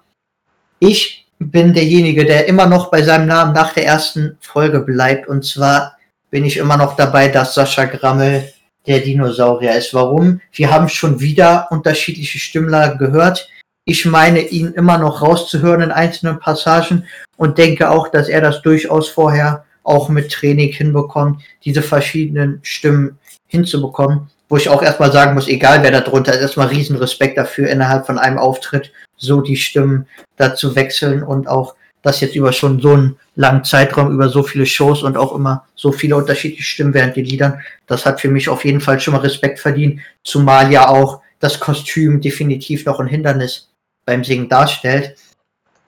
[0.79, 5.27] Ich bin derjenige, der immer noch bei seinem Namen nach der ersten Folge bleibt.
[5.27, 5.97] Und zwar
[6.31, 8.49] bin ich immer noch dabei, dass Sascha Grammel
[8.87, 9.93] der Dinosaurier ist.
[9.93, 10.39] Warum?
[10.53, 13.49] Wir haben schon wieder unterschiedliche Stimmlagen gehört.
[13.83, 17.03] Ich meine, ihn immer noch rauszuhören in einzelnen Passagen
[17.35, 23.17] und denke auch, dass er das durchaus vorher auch mit Training hinbekommt, diese verschiedenen Stimmen
[23.47, 24.29] hinzubekommen.
[24.47, 27.67] Wo ich auch erstmal sagen muss, egal wer da drunter ist, erstmal riesen Respekt dafür,
[27.67, 30.07] innerhalb von einem Auftritt so die Stimmen
[30.37, 34.67] dazu wechseln und auch das jetzt über schon so einen langen Zeitraum, über so viele
[34.67, 38.47] Shows und auch immer so viele unterschiedliche Stimmen während den Liedern, das hat für mich
[38.47, 43.07] auf jeden Fall schon mal Respekt verdient, zumal ja auch das Kostüm definitiv noch ein
[43.07, 43.69] Hindernis
[44.05, 45.15] beim Singen darstellt.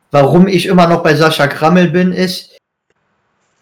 [0.10, 2.57] Warum ich immer noch bei Sascha Grammel bin, ist,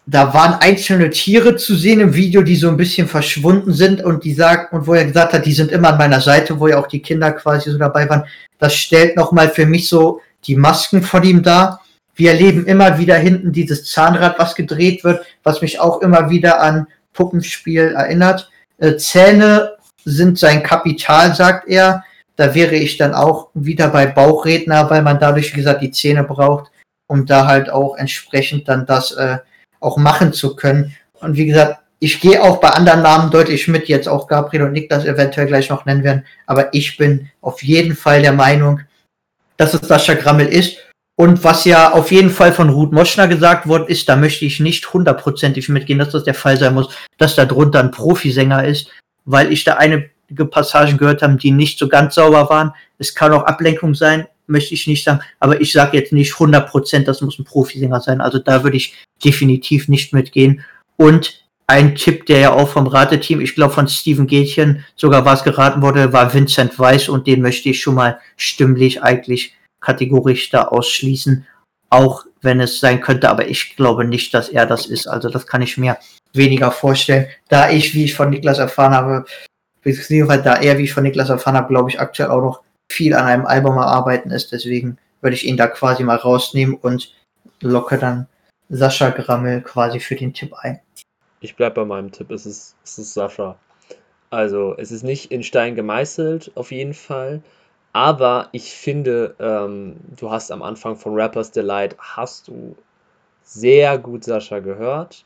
[0.08, 4.22] da waren einzelne Tiere zu sehen im Video, die so ein bisschen verschwunden sind und
[4.22, 6.78] die sagt, und wo er gesagt hat, die sind immer an meiner Seite, wo ja
[6.78, 8.24] auch die Kinder quasi so dabei waren.
[8.58, 11.80] Das stellt nochmal für mich so die Masken von ihm dar.
[12.14, 16.60] Wir erleben immer wieder hinten dieses Zahnrad, was gedreht wird, was mich auch immer wieder
[16.60, 18.48] an Puppenspiel erinnert.
[18.78, 19.72] Äh, Zähne
[20.04, 22.04] sind sein Kapital, sagt er.
[22.36, 26.22] Da wäre ich dann auch wieder bei Bauchredner, weil man dadurch, wie gesagt, die Zähne
[26.22, 26.70] braucht,
[27.08, 29.38] um da halt auch entsprechend dann das äh,
[29.86, 30.94] auch machen zu können.
[31.20, 34.72] Und wie gesagt, ich gehe auch bei anderen Namen deutlich mit, jetzt auch Gabriel und
[34.72, 38.80] Nick das eventuell gleich noch nennen werden, aber ich bin auf jeden Fall der Meinung,
[39.56, 40.78] dass es Sascha Grammel ist.
[41.18, 44.60] Und was ja auf jeden Fall von Ruth Moschner gesagt worden ist, da möchte ich
[44.60, 48.90] nicht hundertprozentig mitgehen, dass das der Fall sein muss, dass da drunter ein Profisänger ist,
[49.24, 50.10] weil ich da einige
[50.50, 52.72] Passagen gehört habe, die nicht so ganz sauber waren.
[52.98, 57.06] Es kann auch Ablenkung sein, möchte ich nicht sagen, aber ich sage jetzt nicht hundertprozentig,
[57.06, 58.20] das muss ein Profisänger sein.
[58.20, 60.64] Also da würde ich definitiv nicht mitgehen.
[60.96, 65.42] Und ein Tipp, der ja auch vom Rateteam, ich glaube von Steven Gätchen sogar was
[65.42, 70.62] geraten wurde, war Vincent Weiss und den möchte ich schon mal stimmlich eigentlich kategorisch da
[70.68, 71.46] ausschließen,
[71.90, 75.08] auch wenn es sein könnte, aber ich glaube nicht, dass er das ist.
[75.08, 75.98] Also das kann ich mir
[76.32, 79.24] weniger vorstellen, da ich, wie ich von Niklas erfahren habe,
[79.94, 83.14] beziehungsweise da er, wie ich von Niklas erfahren habe, glaube ich aktuell auch noch viel
[83.14, 84.52] an einem Album erarbeiten ist.
[84.52, 87.14] Deswegen würde ich ihn da quasi mal rausnehmen und
[87.60, 88.26] locke dann
[88.68, 90.80] Sascha Grammel quasi für den Tipp ein.
[91.40, 93.56] Ich bleibe bei meinem Tipp, es ist, es ist Sascha.
[94.30, 97.42] Also es ist nicht in Stein gemeißelt, auf jeden Fall.
[97.92, 102.76] Aber ich finde, ähm, du hast am Anfang von Rappers Delight, hast du
[103.42, 105.24] sehr gut Sascha gehört.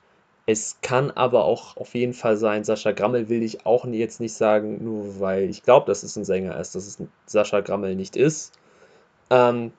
[0.50, 4.34] Es kann aber auch auf jeden Fall sein, Sascha Grammel will ich auch jetzt nicht
[4.34, 8.16] sagen, nur weil ich glaube, dass es ein Sänger ist, dass es Sascha Grammel nicht
[8.16, 8.50] ist.
[9.30, 9.70] Ähm,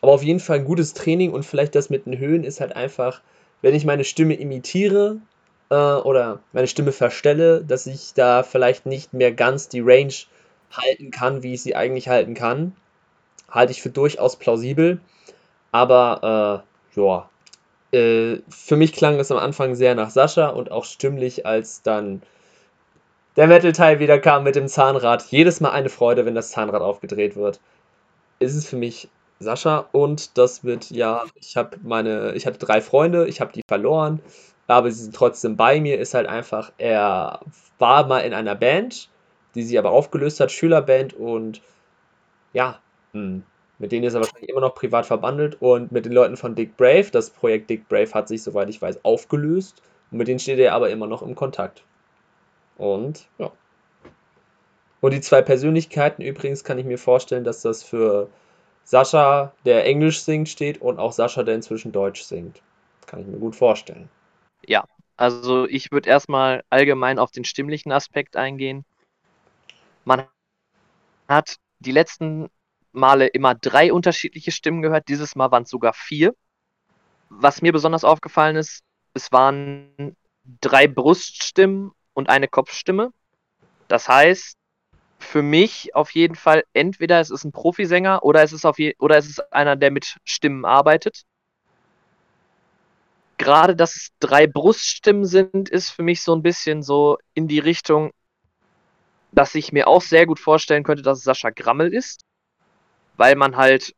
[0.00, 2.76] aber auf jeden Fall ein gutes Training und vielleicht das mit den Höhen ist halt
[2.76, 3.20] einfach,
[3.62, 5.16] wenn ich meine Stimme imitiere
[5.70, 10.14] äh, oder meine Stimme verstelle, dass ich da vielleicht nicht mehr ganz die Range
[10.70, 12.76] halten kann, wie ich sie eigentlich halten kann.
[13.50, 15.00] Halte ich für durchaus plausibel.
[15.72, 16.62] Aber
[16.96, 17.28] äh, ja,
[17.92, 22.22] äh, für mich klang es am Anfang sehr nach Sascha und auch stimmlich, als dann
[23.36, 25.24] der Metal-Teil wieder kam mit dem Zahnrad.
[25.30, 27.60] Jedes Mal eine Freude, wenn das Zahnrad aufgedreht wird.
[28.40, 29.08] Ist es für mich
[29.40, 33.62] Sascha und das wird ja, ich habe meine, ich hatte drei Freunde, ich habe die
[33.66, 34.20] verloren,
[34.68, 35.98] aber sie sind trotzdem bei mir.
[35.98, 37.40] Ist halt einfach, er
[37.78, 39.08] war mal in einer Band
[39.54, 41.60] die sie aber aufgelöst hat, Schülerband und
[42.52, 42.78] ja,
[43.12, 43.44] hm,
[43.82, 46.76] mit denen ist er wahrscheinlich immer noch privat verbandelt und mit den Leuten von Dick
[46.76, 50.60] Brave, das Projekt Dick Brave hat sich, soweit ich weiß, aufgelöst und mit denen steht
[50.60, 51.82] er aber immer noch im Kontakt.
[52.78, 53.50] Und ja.
[55.00, 58.28] Und die zwei Persönlichkeiten übrigens kann ich mir vorstellen, dass das für
[58.84, 62.62] Sascha, der Englisch singt, steht und auch Sascha, der inzwischen Deutsch singt.
[63.06, 64.08] Kann ich mir gut vorstellen.
[64.64, 64.84] Ja,
[65.16, 68.84] also ich würde erstmal allgemein auf den stimmlichen Aspekt eingehen.
[70.04, 70.24] Man
[71.26, 72.48] hat die letzten
[72.92, 75.08] Male immer drei unterschiedliche Stimmen gehört.
[75.08, 76.34] Dieses Mal waren es sogar vier.
[77.28, 78.80] Was mir besonders aufgefallen ist,
[79.14, 80.16] es waren
[80.60, 83.12] drei Bruststimmen und eine Kopfstimme.
[83.88, 84.56] Das heißt,
[85.18, 88.94] für mich auf jeden Fall entweder es ist ein Profisänger oder es ist auf je
[88.98, 91.22] oder es ist einer, der mit Stimmen arbeitet.
[93.38, 97.58] Gerade, dass es drei Bruststimmen sind, ist für mich so ein bisschen so in die
[97.58, 98.12] Richtung,
[99.32, 102.24] dass ich mir auch sehr gut vorstellen könnte, dass es Sascha Grammel ist,
[103.22, 103.94] weil man halt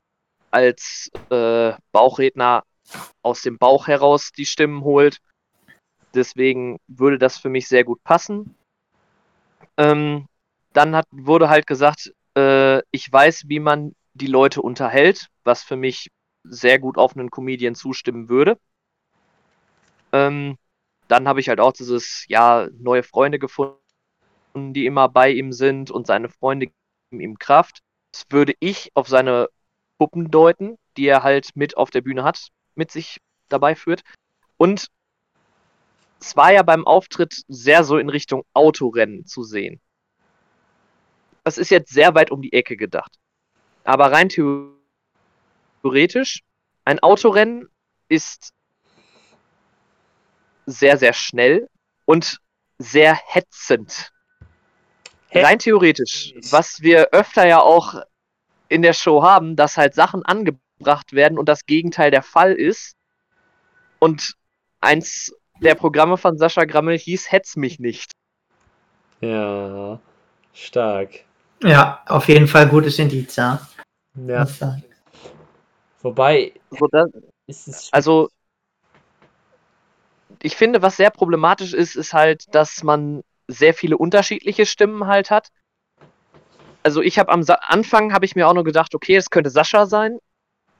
[0.50, 2.62] als äh, Bauchredner
[3.22, 5.16] aus dem Bauch heraus die Stimmen holt.
[6.12, 8.54] Deswegen würde das für mich sehr gut passen.
[9.78, 10.26] Ähm,
[10.74, 15.76] dann hat, wurde halt gesagt, äh, ich weiß, wie man die Leute unterhält, was für
[15.76, 16.10] mich
[16.42, 18.58] sehr gut auf einen Comedian zustimmen würde.
[20.12, 20.58] Ähm,
[21.08, 23.80] dann habe ich halt auch dieses, ja, neue Freunde gefunden
[24.74, 27.80] die immer bei ihm sind und seine Freunde geben ihm Kraft.
[28.30, 29.48] Würde ich auf seine
[29.98, 34.02] Puppen deuten, die er halt mit auf der Bühne hat, mit sich dabei führt.
[34.56, 34.88] Und
[36.20, 39.80] es war ja beim Auftritt sehr so in Richtung Autorennen zu sehen.
[41.42, 43.18] Das ist jetzt sehr weit um die Ecke gedacht.
[43.84, 44.30] Aber rein
[45.82, 46.40] theoretisch,
[46.84, 47.68] ein Autorennen
[48.08, 48.54] ist
[50.66, 51.68] sehr, sehr schnell
[52.06, 52.38] und
[52.78, 54.13] sehr hetzend
[55.34, 57.94] rein theoretisch, was wir öfter ja auch
[58.68, 62.94] in der Show haben, dass halt Sachen angebracht werden und das Gegenteil der Fall ist.
[63.98, 64.34] Und
[64.80, 68.12] eins der Programme von Sascha Grammel hieß Hetz mich nicht.
[69.20, 69.98] Ja,
[70.52, 71.24] stark.
[71.62, 73.66] Ja, auf jeden Fall gutes Indiz, ja.
[74.14, 74.46] Ja.
[76.02, 78.28] Wobei, so, das, also
[80.42, 85.30] ich finde, was sehr problematisch ist, ist halt, dass man sehr viele unterschiedliche Stimmen halt
[85.30, 85.50] hat.
[86.82, 89.50] Also ich habe am Sa Anfang habe ich mir auch nur gedacht, okay, es könnte
[89.50, 90.18] Sascha sein.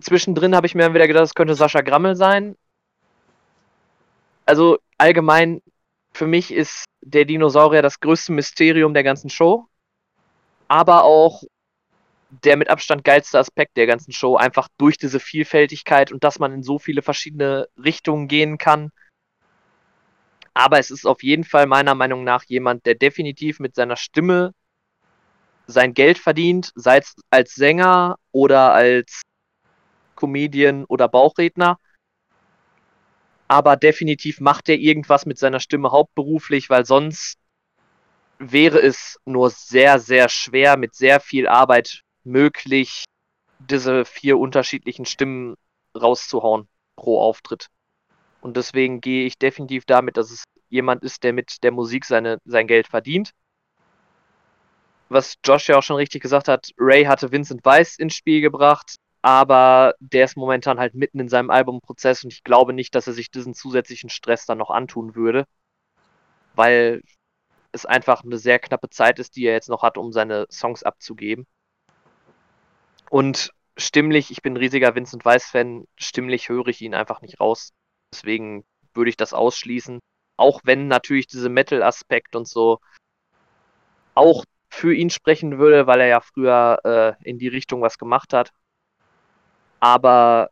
[0.00, 2.56] Zwischendrin habe ich mir dann wieder gedacht, es könnte Sascha Grammel sein.
[4.44, 5.62] Also allgemein
[6.12, 9.66] für mich ist der Dinosaurier das größte Mysterium der ganzen Show.
[10.68, 11.42] Aber auch
[12.42, 16.52] der mit Abstand geilste Aspekt der ganzen Show, einfach durch diese Vielfältigkeit und dass man
[16.52, 18.90] in so viele verschiedene Richtungen gehen kann.
[20.54, 24.52] Aber es ist auf jeden Fall meiner Meinung nach jemand, der definitiv mit seiner Stimme
[25.66, 29.22] sein Geld verdient, sei es als Sänger oder als
[30.14, 31.78] Comedian oder Bauchredner
[33.48, 37.36] aber definitiv macht er irgendwas mit seiner Stimme hauptberuflich, weil sonst
[38.38, 43.04] wäre es nur sehr, sehr schwer mit sehr viel Arbeit möglich,
[43.58, 45.54] diese vier unterschiedlichen Stimmen
[45.96, 47.68] rauszuhauen pro Auftritt.
[48.44, 52.38] Und deswegen gehe ich definitiv damit, dass es jemand ist, der mit der Musik seine,
[52.44, 53.30] sein Geld verdient.
[55.08, 58.96] Was Josh ja auch schon richtig gesagt hat, Ray hatte Vincent Weiss ins Spiel gebracht
[59.24, 63.14] aber der ist momentan halt mitten in seinem Albumprozess und ich glaube nicht, dass er
[63.14, 65.46] sich diesen zusätzlichen Stress dann noch antun würde,
[66.54, 67.00] weil
[67.72, 70.82] es einfach eine sehr knappe Zeit ist, die er jetzt noch hat, um seine Songs
[70.82, 71.46] abzugeben.
[73.08, 77.72] Und stimmlich, ich bin ein riesiger Vincent Weiss-Fan, stimmlich höre ich ihn einfach nicht raus.
[78.14, 79.98] Deswegen würde ich das ausschließen.
[80.36, 82.78] Auch wenn natürlich diese Metal-Aspekt und so
[84.14, 88.32] auch für ihn sprechen würde, weil er ja früher äh, in die Richtung was gemacht
[88.32, 88.52] hat.
[89.80, 90.50] Aber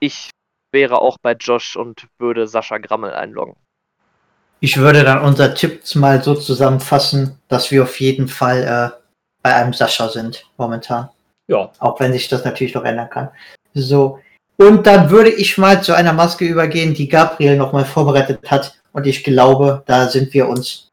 [0.00, 0.30] ich
[0.72, 3.56] wäre auch bei Josh und würde Sascha Grammel einloggen.
[4.60, 8.98] Ich würde dann unser Tipps mal so zusammenfassen, dass wir auf jeden Fall äh,
[9.42, 11.10] bei einem Sascha sind momentan.
[11.48, 11.70] Ja.
[11.78, 13.28] Auch wenn sich das natürlich noch ändern kann.
[13.74, 14.20] So.
[14.60, 18.74] Und dann würde ich mal zu einer Maske übergehen, die Gabriel nochmal vorbereitet hat.
[18.92, 20.90] Und ich glaube, da sind wir uns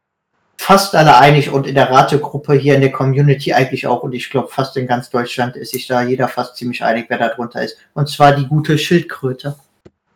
[0.56, 4.30] fast alle einig und in der Rategruppe hier in der Community eigentlich auch und ich
[4.30, 7.62] glaube fast in ganz Deutschland ist sich da jeder fast ziemlich einig, wer da drunter
[7.62, 7.76] ist.
[7.92, 9.56] Und zwar die gute Schildkröte.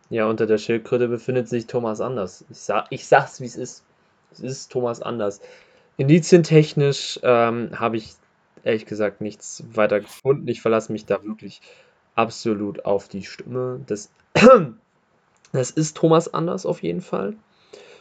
[0.08, 2.44] Ja, unter der Schildkröte befindet sich Thomas Anders.
[2.50, 3.84] Ich, sag, ich sag's, wie es ist.
[4.32, 5.40] Es ist Thomas Anders.
[5.96, 8.14] Indizientechnisch ähm, habe ich
[8.62, 10.48] ehrlich gesagt nichts weiter gefunden.
[10.48, 11.60] Ich verlasse mich da wirklich
[12.20, 13.80] absolut auf die Stimme.
[13.86, 14.10] Das,
[15.52, 17.34] das ist Thomas Anders auf jeden Fall.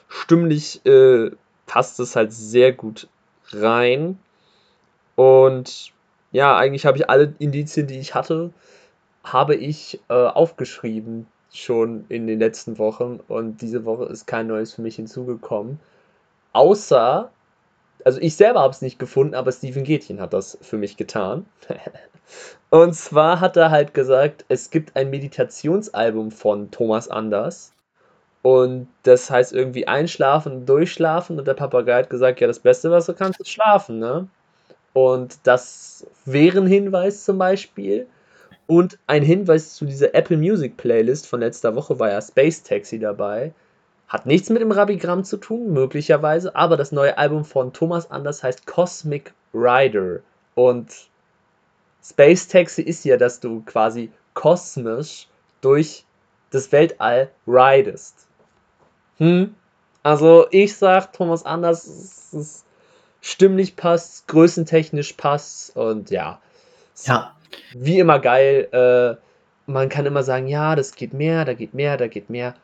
[0.09, 1.31] Stimmlich äh,
[1.65, 3.07] passt es halt sehr gut
[3.51, 4.19] rein.
[5.15, 5.93] Und
[6.31, 8.51] ja, eigentlich habe ich alle Indizien, die ich hatte,
[9.23, 14.73] habe ich äh, aufgeschrieben schon in den letzten Wochen und diese Woche ist kein neues
[14.73, 15.79] für mich hinzugekommen.
[16.53, 17.31] Außer,
[18.05, 21.45] also ich selber habe es nicht gefunden, aber Steven Gätchen hat das für mich getan.
[22.69, 27.73] und zwar hat er halt gesagt, es gibt ein Meditationsalbum von Thomas Anders
[28.41, 31.39] und das heißt irgendwie einschlafen, durchschlafen.
[31.39, 34.27] Und der Papagei hat gesagt, ja, das Beste, was du kannst, ist schlafen, ne?
[34.93, 38.07] Und das wäre ein Hinweis zum Beispiel.
[38.67, 42.99] Und ein Hinweis zu dieser Apple Music Playlist von letzter Woche war ja Space Taxi
[42.99, 43.53] dabei.
[44.07, 48.43] Hat nichts mit dem Rabigramm zu tun, möglicherweise, aber das neue Album von Thomas Anders
[48.43, 50.19] heißt Cosmic Rider.
[50.55, 51.09] Und
[52.09, 55.27] Space Taxi ist ja, dass du quasi kosmisch
[55.61, 56.05] durch
[56.51, 58.27] das Weltall ridest.
[59.17, 59.55] Hm.
[60.01, 62.65] Also ich sag, Thomas Anders es, es
[63.21, 66.41] stimmlich passt, größentechnisch passt und ja.
[67.05, 67.35] Ja.
[67.73, 68.67] Wie immer geil.
[68.71, 69.21] Äh,
[69.69, 72.55] man kann immer sagen, ja, das geht mehr, da geht mehr, da geht mehr.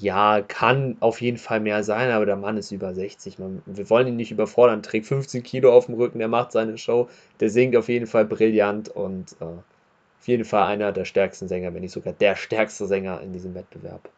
[0.00, 3.38] Ja, kann auf jeden Fall mehr sein, aber der Mann ist über 60.
[3.38, 4.82] Man, wir wollen ihn nicht überfordern.
[4.82, 7.10] Trägt 15 Kilo auf dem Rücken, der macht seine Show.
[7.38, 11.74] Der singt auf jeden Fall brillant und äh, auf jeden Fall einer der stärksten Sänger,
[11.74, 14.08] wenn nicht sogar der stärkste Sänger in diesem Wettbewerb.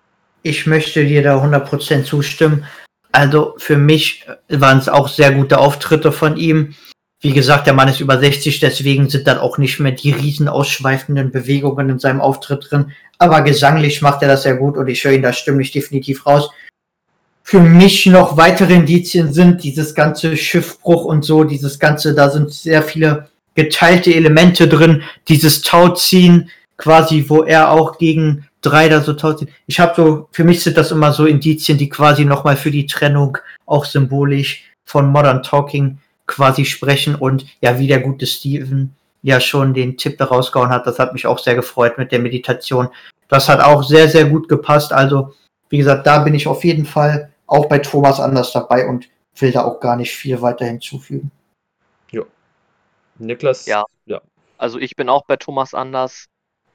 [0.45, 2.65] Ich möchte dir da 100% zustimmen.
[3.11, 6.75] Also für mich waren es auch sehr gute Auftritte von ihm.
[7.23, 10.49] Wie gesagt, der Mann ist über 60, deswegen sind dann auch nicht mehr die riesen
[10.49, 12.91] ausschweifenden Bewegungen in seinem Auftritt drin.
[13.17, 16.51] Aber gesanglich macht er das sehr gut und ich höre ihn da stimmlich definitiv raus.
[17.45, 22.51] Für mich noch weitere Indizien sind dieses ganze Schiffbruch und so, dieses ganze, da sind
[22.51, 29.13] sehr viele geteilte Elemente drin, dieses Tauziehen, quasi, wo er auch gegen drei da so
[29.13, 29.51] tausend.
[29.69, 32.87] Ich habe so, für mich sind das immer so Indizien, die quasi nochmal für die
[32.87, 35.99] Trennung auch symbolisch von Modern Talking
[36.33, 40.87] quasi sprechen und ja, wie der gute Steven ja schon den Tipp da rausgehauen hat,
[40.87, 42.89] das hat mich auch sehr gefreut mit der Meditation.
[43.29, 44.93] Das hat auch sehr, sehr gut gepasst.
[44.93, 45.35] Also,
[45.69, 49.53] wie gesagt, da bin ich auf jeden Fall auch bei Thomas anders dabei und will
[49.53, 51.31] da auch gar nicht viel weiter hinzufügen.
[52.11, 52.23] Ja.
[53.19, 53.67] Niklas?
[53.67, 53.85] Ja.
[54.07, 54.21] ja.
[54.59, 56.27] Also ich bin auch bei Thomas anders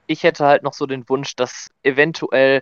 [0.07, 2.61] ich hätte halt noch so den Wunsch, dass eventuell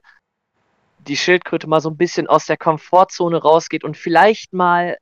[0.99, 4.97] die Schildkröte mal so ein bisschen aus der Komfortzone rausgeht und vielleicht mal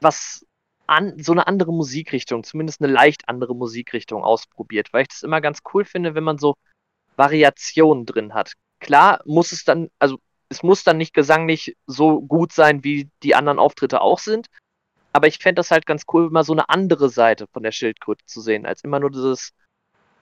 [0.00, 0.44] was
[0.86, 5.40] an, so eine andere Musikrichtung, zumindest eine leicht andere Musikrichtung ausprobiert, weil ich das immer
[5.40, 6.54] ganz cool finde, wenn man so
[7.16, 8.52] Variationen drin hat.
[8.80, 10.18] Klar muss es dann, also
[10.48, 14.48] es muss dann nicht gesanglich so gut sein, wie die anderen Auftritte auch sind,
[15.12, 18.24] aber ich fände das halt ganz cool, mal so eine andere Seite von der Schildkröte
[18.26, 19.52] zu sehen, als immer nur dieses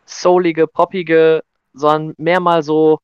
[0.04, 1.42] soulige, poppige,
[1.72, 2.98] sondern mehr mal so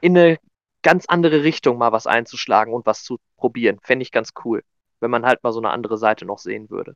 [0.00, 0.38] in eine
[0.82, 3.78] ganz andere Richtung mal was einzuschlagen und was zu probieren.
[3.82, 4.62] Fände ich ganz cool,
[5.00, 6.94] wenn man halt mal so eine andere Seite noch sehen würde.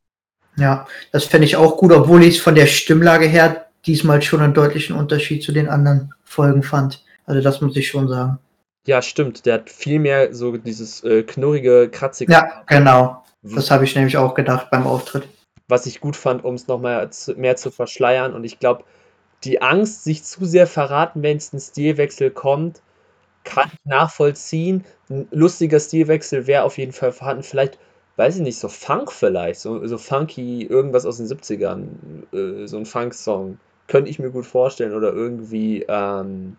[0.57, 4.41] Ja, das fände ich auch gut, obwohl ich es von der Stimmlage her diesmal schon
[4.41, 7.05] einen deutlichen Unterschied zu den anderen Folgen fand.
[7.27, 8.39] Also das muss ich schon sagen.
[8.87, 9.47] Ja, stimmt.
[9.47, 12.33] Der hat viel mehr so dieses äh, knurrige, kratzige.
[12.33, 13.25] Ja, genau.
[13.43, 15.29] Das habe ich nämlich auch gedacht beim Auftritt.
[15.69, 18.35] Was ich gut fand, um es nochmal mehr zu verschleiern.
[18.35, 18.85] Und ich glaube,
[19.45, 22.83] die Angst, sich zu sehr verraten, wenn es ein Stilwechsel kommt,
[23.45, 24.85] kann ich nachvollziehen.
[25.11, 27.43] Ein lustiger Stilwechsel wäre auf jeden Fall vorhanden.
[27.43, 27.79] Vielleicht,
[28.17, 31.89] weiß ich nicht, so Funk vielleicht, so, so funky, irgendwas aus den 70ern,
[32.33, 33.59] äh, so ein Funk-Song.
[33.87, 34.95] Könnte ich mir gut vorstellen.
[34.95, 36.57] Oder irgendwie, ähm,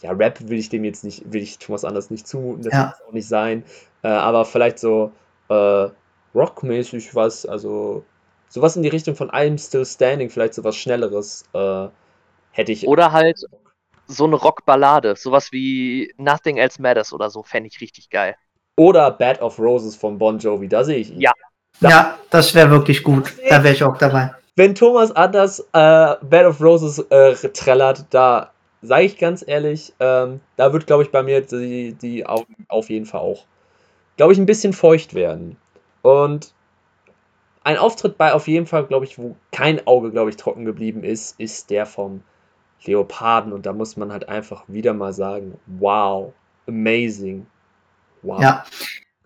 [0.00, 2.86] ja, Rap will ich dem jetzt nicht, will ich Thomas Anders nicht zumuten, das ja.
[2.86, 3.64] muss auch nicht sein.
[4.02, 5.12] Äh, aber vielleicht so
[5.48, 5.88] äh,
[6.34, 8.04] rockmäßig was, also
[8.48, 11.88] sowas in die Richtung von I'm Still Standing, vielleicht sowas Schnelleres, äh,
[12.50, 12.86] hätte ich.
[12.86, 13.40] Oder halt
[14.06, 18.36] so eine Rockballade, sowas wie Nothing Else Matters oder so, fände ich richtig geil.
[18.76, 21.20] Oder Bad of Roses von Bon Jovi, da sehe ich ihn.
[21.20, 21.32] Ja.
[21.80, 23.34] Da ja, das wäre wirklich gut.
[23.48, 24.34] Da wäre ich auch dabei.
[24.56, 28.52] Wenn Thomas Anders äh, Bad of Roses äh, trällert, da
[28.82, 32.90] sage ich ganz ehrlich, ähm, da wird, glaube ich, bei mir die, die Augen auf
[32.90, 33.44] jeden Fall auch,
[34.16, 35.56] glaube ich, ein bisschen feucht werden.
[36.02, 36.52] Und
[37.64, 41.02] ein Auftritt bei auf jeden Fall, glaube ich, wo kein Auge, glaube ich, trocken geblieben
[41.02, 42.22] ist, ist der vom
[42.84, 43.52] Leoparden.
[43.52, 46.32] Und da muss man halt einfach wieder mal sagen, wow,
[46.68, 47.46] amazing.
[48.24, 48.40] Wow.
[48.40, 48.64] Ja,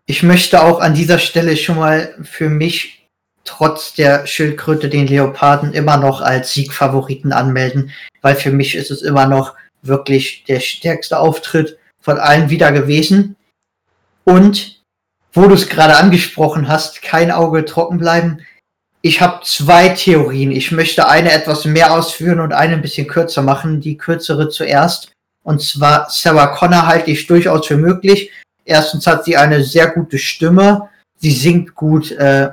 [0.07, 3.07] ich möchte auch an dieser Stelle schon mal für mich
[3.45, 9.03] trotz der Schildkröte den Leoparden immer noch als Siegfavoriten anmelden, weil für mich ist es
[9.03, 13.37] immer noch wirklich der stärkste Auftritt von allen wieder gewesen.
[14.25, 14.83] Und
[15.33, 18.41] wo du es gerade angesprochen hast, kein Auge trocken bleiben.
[19.03, 20.51] Ich habe zwei Theorien.
[20.51, 23.81] Ich möchte eine etwas mehr ausführen und eine ein bisschen kürzer machen.
[23.81, 25.13] Die kürzere zuerst.
[25.45, 28.33] Und zwar Sarah Connor halte ich durchaus für möglich.
[28.69, 30.91] Erstens hat sie eine sehr gute Stimme.
[31.17, 32.13] Sie singt gut.
[32.13, 32.51] Äh,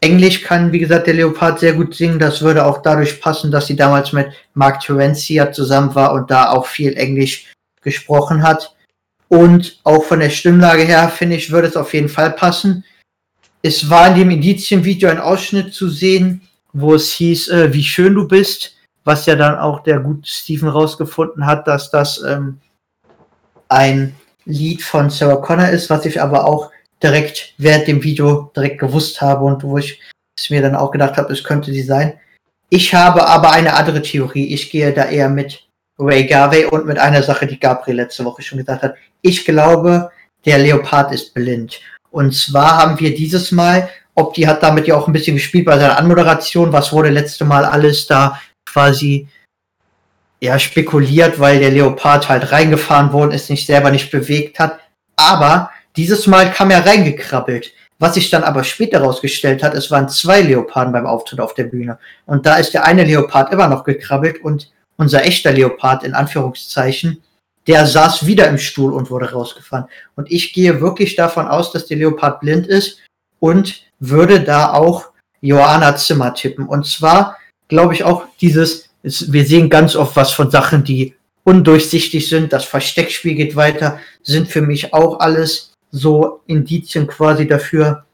[0.00, 2.18] Englisch kann, wie gesagt, der Leopard sehr gut singen.
[2.18, 6.50] Das würde auch dadurch passen, dass sie damals mit Mark Terencia zusammen war und da
[6.50, 8.74] auch viel Englisch gesprochen hat.
[9.28, 12.82] Und auch von der Stimmlage her, finde ich, würde es auf jeden Fall passen.
[13.60, 16.40] Es war in dem Indizienvideo ein Ausschnitt zu sehen,
[16.72, 20.68] wo es hieß, äh, wie schön du bist, was ja dann auch der gute Steven
[20.68, 22.60] rausgefunden hat, dass das ähm,
[23.68, 24.14] ein
[24.44, 26.70] Lied von Sarah Connor ist, was ich aber auch
[27.02, 30.00] direkt während dem Video direkt gewusst habe und wo ich
[30.36, 32.14] es mir dann auch gedacht habe, es könnte sie sein.
[32.70, 34.52] Ich habe aber eine andere Theorie.
[34.52, 35.66] Ich gehe da eher mit
[35.98, 38.94] Ray Garvey und mit einer Sache, die Gabriel letzte Woche schon gesagt hat.
[39.22, 40.10] Ich glaube,
[40.44, 41.80] der Leopard ist blind.
[42.10, 45.66] Und zwar haben wir dieses Mal, ob die hat damit ja auch ein bisschen gespielt
[45.66, 49.28] bei seiner Anmoderation, was wurde letzte Mal alles da quasi
[50.44, 54.78] ja spekuliert, weil der Leopard halt reingefahren worden ist, nicht selber nicht bewegt hat.
[55.16, 57.72] Aber dieses Mal kam er reingekrabbelt.
[57.98, 61.64] Was sich dann aber später herausgestellt hat, es waren zwei Leoparden beim Auftritt auf der
[61.64, 61.98] Bühne.
[62.26, 67.22] Und da ist der eine Leopard immer noch gekrabbelt und unser echter Leopard in Anführungszeichen,
[67.66, 69.86] der saß wieder im Stuhl und wurde rausgefahren.
[70.16, 72.98] Und ich gehe wirklich davon aus, dass der Leopard blind ist
[73.38, 75.06] und würde da auch
[75.40, 76.66] Johanna Zimmer tippen.
[76.66, 77.38] Und zwar
[77.68, 82.52] glaube ich auch dieses, wir sehen ganz oft was von Sachen, die undurchsichtig sind.
[82.52, 88.04] Das Versteckspiel geht weiter, sind für mich auch alles so Indizien quasi dafür,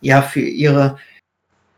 [0.00, 0.98] ja, für ihre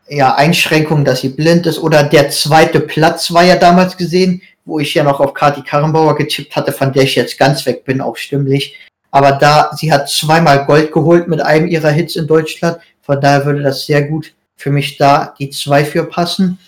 [0.09, 1.79] ja, Einschränkung, dass sie blind ist.
[1.79, 6.17] Oder der zweite Platz war ja damals gesehen, wo ich ja noch auf Kati Karrenbauer
[6.17, 8.79] getippt hatte, von der ich jetzt ganz weg bin, auch stimmlich.
[9.11, 12.79] Aber da, sie hat zweimal Gold geholt mit einem ihrer Hits in Deutschland.
[13.03, 16.59] Von daher würde das sehr gut für mich da die zwei für passen.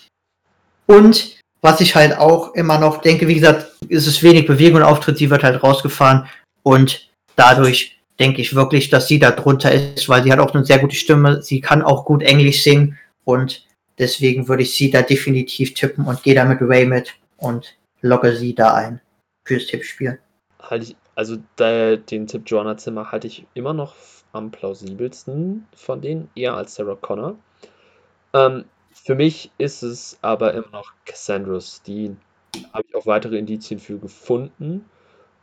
[0.87, 4.83] Und was ich halt auch immer noch denke, wie gesagt, ist es wenig Bewegung und
[4.83, 6.27] Auftritt, sie wird halt rausgefahren
[6.63, 10.67] und dadurch denke ich wirklich, dass sie da drunter ist, weil sie hat auch eine
[10.67, 13.67] sehr gute Stimme, sie kann auch gut Englisch singen und
[13.99, 18.37] deswegen würde ich sie da definitiv tippen und gehe da mit Ray mit und logge
[18.37, 19.01] sie da ein
[19.47, 20.19] fürs Tippspiel.
[20.61, 23.95] Halt also den Tipp Joanna Zimmer halte ich immer noch
[24.33, 27.37] am plausibelsten von denen, eher als Sarah Connor.
[28.35, 28.67] Ähm,
[29.05, 32.17] für mich ist es aber immer noch Cassandra Steen.
[32.55, 34.87] Da habe ich auch weitere Indizien für gefunden.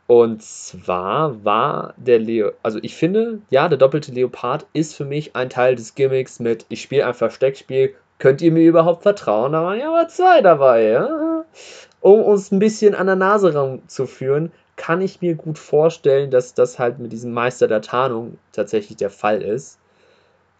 [0.08, 5.36] Und zwar war der Leo, also ich finde, ja, der doppelte Leopard ist für mich
[5.36, 9.52] ein Teil des Gimmicks mit, ich spiele ein Versteckspiel, könnt ihr mir überhaupt vertrauen?
[9.52, 11.44] Da waren ja aber zwei dabei, ja?
[12.00, 16.80] Um uns ein bisschen an der Nase ranzuführen, kann ich mir gut vorstellen, dass das
[16.80, 19.78] halt mit diesem Meister der Tarnung tatsächlich der Fall ist.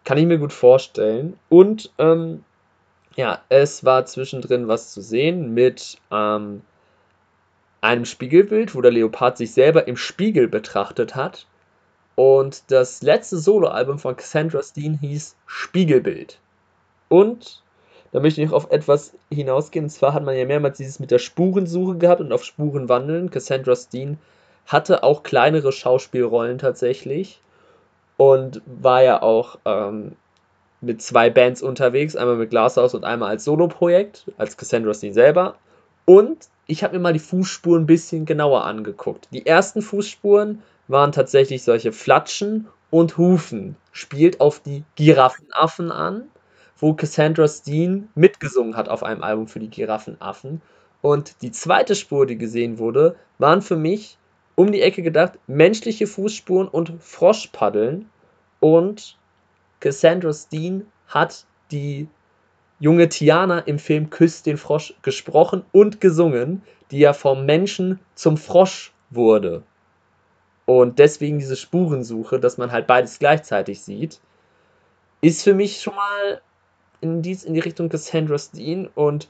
[0.04, 1.36] Kann ich mir gut vorstellen.
[1.48, 2.44] Und ähm,
[3.16, 6.62] ja, es war zwischendrin was zu sehen mit ähm,
[7.80, 11.46] einem Spiegelbild, wo der Leopard sich selber im Spiegel betrachtet hat.
[12.14, 16.38] Und das letzte Soloalbum von Cassandra Steen hieß Spiegelbild.
[17.08, 17.62] Und
[18.12, 19.86] da möchte ich noch auf etwas hinausgehen.
[19.86, 23.30] Und zwar hat man ja mehrmals dieses mit der Spurensuche gehabt und auf Spuren wandeln.
[23.30, 24.18] Cassandra Steen
[24.66, 27.40] hatte auch kleinere Schauspielrollen tatsächlich.
[28.18, 30.12] Und war ja auch ähm,
[30.82, 32.16] mit zwei Bands unterwegs.
[32.16, 35.56] Einmal mit Glasshouse und einmal als Soloprojekt, als Cassandra Steen selber.
[36.04, 39.28] Und ich habe mir mal die Fußspuren ein bisschen genauer angeguckt.
[39.32, 43.76] Die ersten Fußspuren waren tatsächlich solche Flatschen und Hufen.
[43.92, 46.24] Spielt auf die Giraffenaffen an,
[46.76, 50.60] wo Cassandra Steen mitgesungen hat auf einem Album für die Giraffenaffen.
[51.00, 54.18] Und die zweite Spur, die gesehen wurde, waren für mich
[54.54, 58.08] um die Ecke gedacht menschliche Fußspuren und Froschpaddeln.
[58.60, 59.16] Und
[59.82, 62.08] Cassandra Steen hat die
[62.78, 68.36] junge Tiana im Film Küsst den Frosch gesprochen und gesungen, die ja vom Menschen zum
[68.36, 69.62] Frosch wurde.
[70.66, 74.20] Und deswegen diese Spurensuche, dass man halt beides gleichzeitig sieht,
[75.20, 76.40] ist für mich schon mal
[77.00, 78.88] in die, in die Richtung Cassandra Steen.
[78.94, 79.28] Und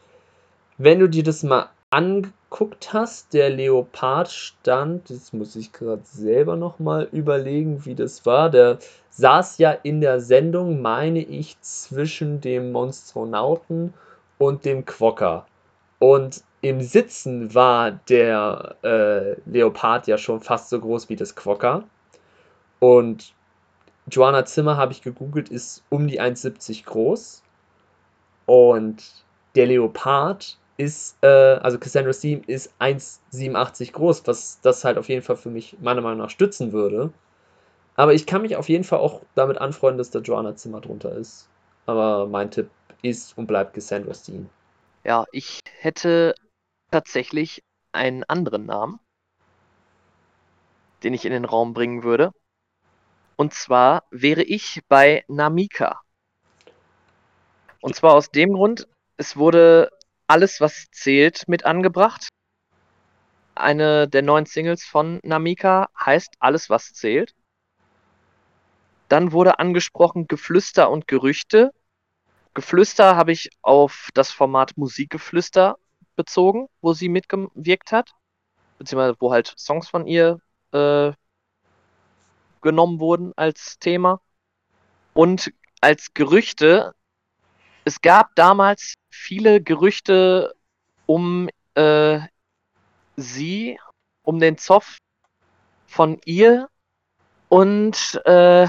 [0.76, 1.70] wenn du dir das mal
[2.52, 8.50] angeguckt hast, der Leopard stand, das muss ich gerade selber nochmal überlegen, wie das war,
[8.50, 8.78] der
[9.10, 13.94] saß ja in der Sendung, meine ich, zwischen dem Monstronauten
[14.38, 15.46] und dem Quokka.
[15.98, 21.84] Und im Sitzen war der äh, Leopard ja schon fast so groß wie das Quokka.
[22.80, 23.32] Und
[24.10, 27.42] Joanna Zimmer, habe ich gegoogelt, ist um die 1,70 groß.
[28.46, 29.02] Und
[29.54, 35.22] der Leopard ist, äh, also Cassandra Steam ist 1,87 groß, was das halt auf jeden
[35.22, 37.12] Fall für mich meiner Meinung nach stützen würde.
[37.94, 41.12] Aber ich kann mich auf jeden Fall auch damit anfreunden, dass der Joanna Zimmer drunter
[41.12, 41.48] ist.
[41.86, 42.70] Aber mein Tipp
[43.02, 44.48] ist und bleibt Cassandra Steen.
[45.04, 46.34] Ja, ich hätte
[46.90, 47.62] tatsächlich
[47.92, 49.00] einen anderen Namen,
[51.02, 52.32] den ich in den Raum bringen würde.
[53.36, 56.00] Und zwar wäre ich bei Namika.
[57.80, 59.90] Und zwar aus dem Grund, es wurde
[60.32, 62.28] alles, was zählt, mit angebracht.
[63.54, 67.34] Eine der neuen Singles von Namika heißt Alles, was zählt.
[69.08, 71.74] Dann wurde angesprochen Geflüster und Gerüchte.
[72.54, 75.76] Geflüster habe ich auf das Format Musikgeflüster
[76.16, 78.14] bezogen, wo sie mitgewirkt hat.
[78.78, 80.40] Beziehungsweise wo halt Songs von ihr
[80.72, 81.12] äh,
[82.62, 84.22] genommen wurden als Thema.
[85.12, 85.52] Und
[85.82, 86.94] als Gerüchte,
[87.84, 90.54] es gab damals viele Gerüchte
[91.06, 92.20] um äh,
[93.16, 93.78] sie,
[94.22, 94.98] um den Zoff
[95.86, 96.68] von ihr
[97.48, 98.66] und äh,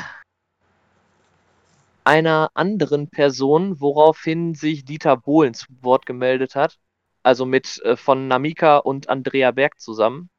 [2.04, 6.78] einer anderen Person, woraufhin sich Dieter Bohlen zu Wort gemeldet hat.
[7.24, 10.30] Also mit äh, von Namika und Andrea Berg zusammen.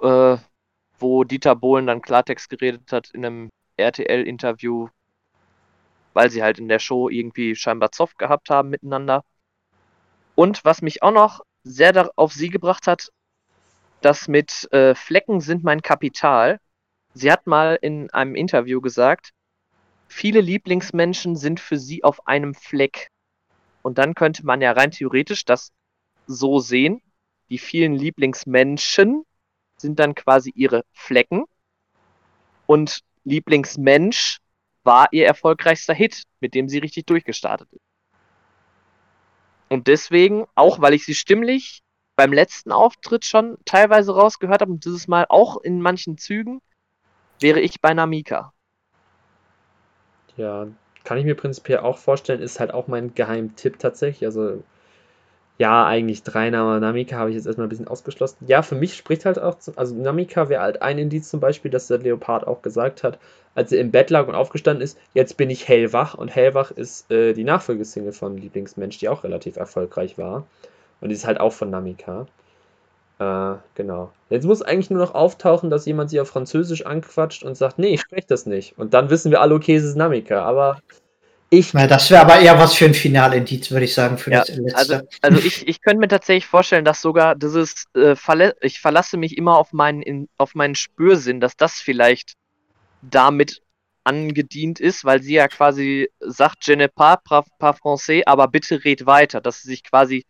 [0.00, 0.38] Äh,
[0.98, 4.88] wo Dieter Bohlen dann Klartext geredet hat in einem RTL-Interview,
[6.18, 9.22] weil sie halt in der Show irgendwie scheinbar Zoff gehabt haben miteinander.
[10.34, 13.12] Und was mich auch noch sehr auf sie gebracht hat,
[14.00, 16.58] das mit äh, Flecken sind mein Kapital.
[17.14, 19.30] Sie hat mal in einem Interview gesagt,
[20.08, 23.10] viele Lieblingsmenschen sind für sie auf einem Fleck.
[23.82, 25.70] Und dann könnte man ja rein theoretisch das
[26.26, 27.00] so sehen.
[27.48, 29.22] Die vielen Lieblingsmenschen
[29.76, 31.44] sind dann quasi ihre Flecken.
[32.66, 34.40] Und Lieblingsmensch
[34.88, 37.82] war ihr erfolgreichster Hit, mit dem sie richtig durchgestartet ist.
[39.68, 41.82] Und deswegen, auch weil ich sie stimmlich
[42.16, 46.62] beim letzten Auftritt schon teilweise rausgehört habe und dieses Mal auch in manchen Zügen,
[47.38, 48.54] wäre ich bei Namika.
[50.38, 50.68] Ja,
[51.04, 54.24] kann ich mir prinzipiell auch vorstellen, ist halt auch mein Geheimtipp tatsächlich.
[54.24, 54.64] Also,
[55.58, 56.80] ja, eigentlich drei Namen.
[56.80, 58.36] Namika habe ich jetzt erstmal ein bisschen ausgeschlossen.
[58.46, 61.88] Ja, für mich spricht halt auch, also Namika wäre halt ein Indiz zum Beispiel, dass
[61.88, 63.18] der Leopard auch gesagt hat,
[63.56, 66.14] als er im Bett lag und aufgestanden ist, jetzt bin ich hellwach.
[66.14, 70.46] Und hellwach ist äh, die Nachfolgesingle von Lieblingsmensch, die auch relativ erfolgreich war.
[71.00, 72.28] Und die ist halt auch von Namika.
[73.18, 74.12] Äh, genau.
[74.30, 77.94] Jetzt muss eigentlich nur noch auftauchen, dass jemand sie auf Französisch anquatscht und sagt, nee,
[77.94, 78.78] ich spreche das nicht.
[78.78, 80.44] Und dann wissen wir alle, okay, es ist Namika.
[80.44, 80.78] Aber
[81.50, 84.40] Ich, ja, das wäre aber eher was für ein Finalindiz, würde ich sagen, für ja,
[84.40, 84.76] das letzte.
[84.76, 89.16] Also, also ich, ich könnte mir tatsächlich vorstellen, dass sogar dieses äh, verla ich verlasse
[89.16, 92.34] mich immer auf meinen, in, auf meinen Spürsinn, dass das vielleicht
[93.00, 93.62] damit
[94.04, 99.06] angedient ist, weil sie ja quasi sagt, je ne pas, pas français, aber bitte red
[99.06, 100.24] weiter, dass sie sich quasi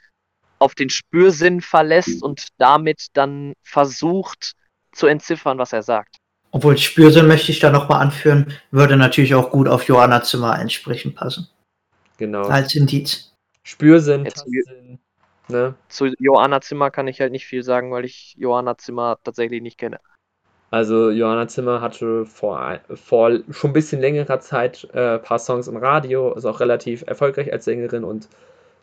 [0.59, 4.55] auf den Spürsinn verlässt und damit dann versucht
[4.93, 6.17] zu entziffern, was er sagt.
[6.51, 11.15] Obwohl Spürsinn möchte ich da nochmal anführen, würde natürlich auch gut auf Johanna Zimmer entsprechend
[11.15, 11.49] passen.
[12.17, 12.43] Genau.
[12.49, 13.33] Als Indiz.
[13.63, 14.99] Spürsinn, Jetzt- Tastsinn,
[15.49, 15.75] ne?
[15.89, 19.79] Zu Johanna Zimmer kann ich halt nicht viel sagen, weil ich Johanna Zimmer tatsächlich nicht
[19.79, 20.01] kenne.
[20.71, 25.67] Also Johanna Zimmer hatte vor, vor schon ein bisschen längerer Zeit äh, ein paar Songs
[25.67, 28.29] im Radio, ist auch relativ erfolgreich als Sängerin und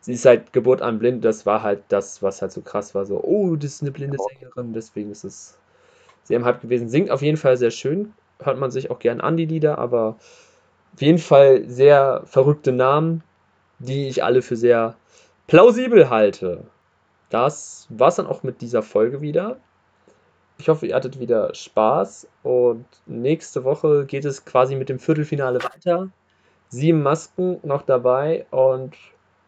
[0.00, 1.24] sie ist seit Geburt an blind.
[1.24, 3.04] Das war halt das, was halt so krass war.
[3.06, 5.58] So, oh, das ist eine blinde Sängerin, deswegen ist es
[6.26, 6.88] sehr im Hype gewesen.
[6.88, 8.12] Singt auf jeden Fall sehr schön,
[8.42, 10.16] hört man sich auch gern an, die Lieder, aber
[10.94, 13.22] auf jeden Fall sehr verrückte Namen,
[13.78, 14.96] die ich alle für sehr
[15.46, 16.64] plausibel halte.
[17.30, 19.58] Das war's dann auch mit dieser Folge wieder.
[20.58, 25.62] Ich hoffe, ihr hattet wieder Spaß und nächste Woche geht es quasi mit dem Viertelfinale
[25.62, 26.08] weiter.
[26.68, 28.94] Sieben Masken noch dabei und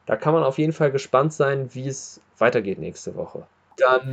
[0.06, 3.46] da kann man auf jeden Fall gespannt sein, wie es weitergeht nächste Woche.
[3.78, 4.12] Dann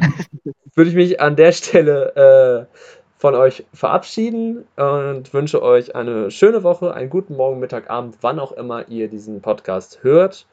[0.75, 2.77] würde ich mich an der Stelle äh,
[3.17, 8.39] von euch verabschieden und wünsche euch eine schöne Woche, einen guten Morgen, Mittag, Abend, wann
[8.39, 10.45] auch immer ihr diesen Podcast hört.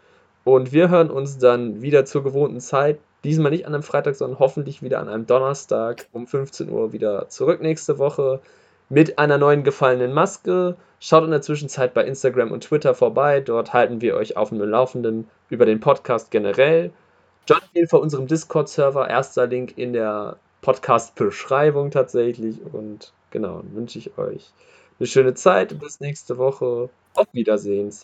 [0.44, 2.98] Und wir hören uns dann wieder zur gewohnten Zeit.
[3.24, 7.28] Diesmal nicht an einem Freitag, sondern hoffentlich wieder an einem Donnerstag um 15 Uhr wieder
[7.28, 8.40] zurück nächste Woche
[8.88, 10.76] mit einer neuen gefallenen Maske.
[10.98, 13.40] Schaut in der Zwischenzeit bei Instagram und Twitter vorbei.
[13.40, 16.90] Dort halten wir euch auf dem Laufenden über den Podcast generell.
[17.48, 19.08] Join auf jeden Fall unserem Discord-Server.
[19.08, 22.58] Erster Link in der Podcast-Beschreibung tatsächlich.
[22.72, 24.52] Und genau, wünsche ich euch
[24.98, 25.78] eine schöne Zeit.
[25.78, 26.90] Bis nächste Woche.
[27.14, 27.92] Auf Wiedersehen.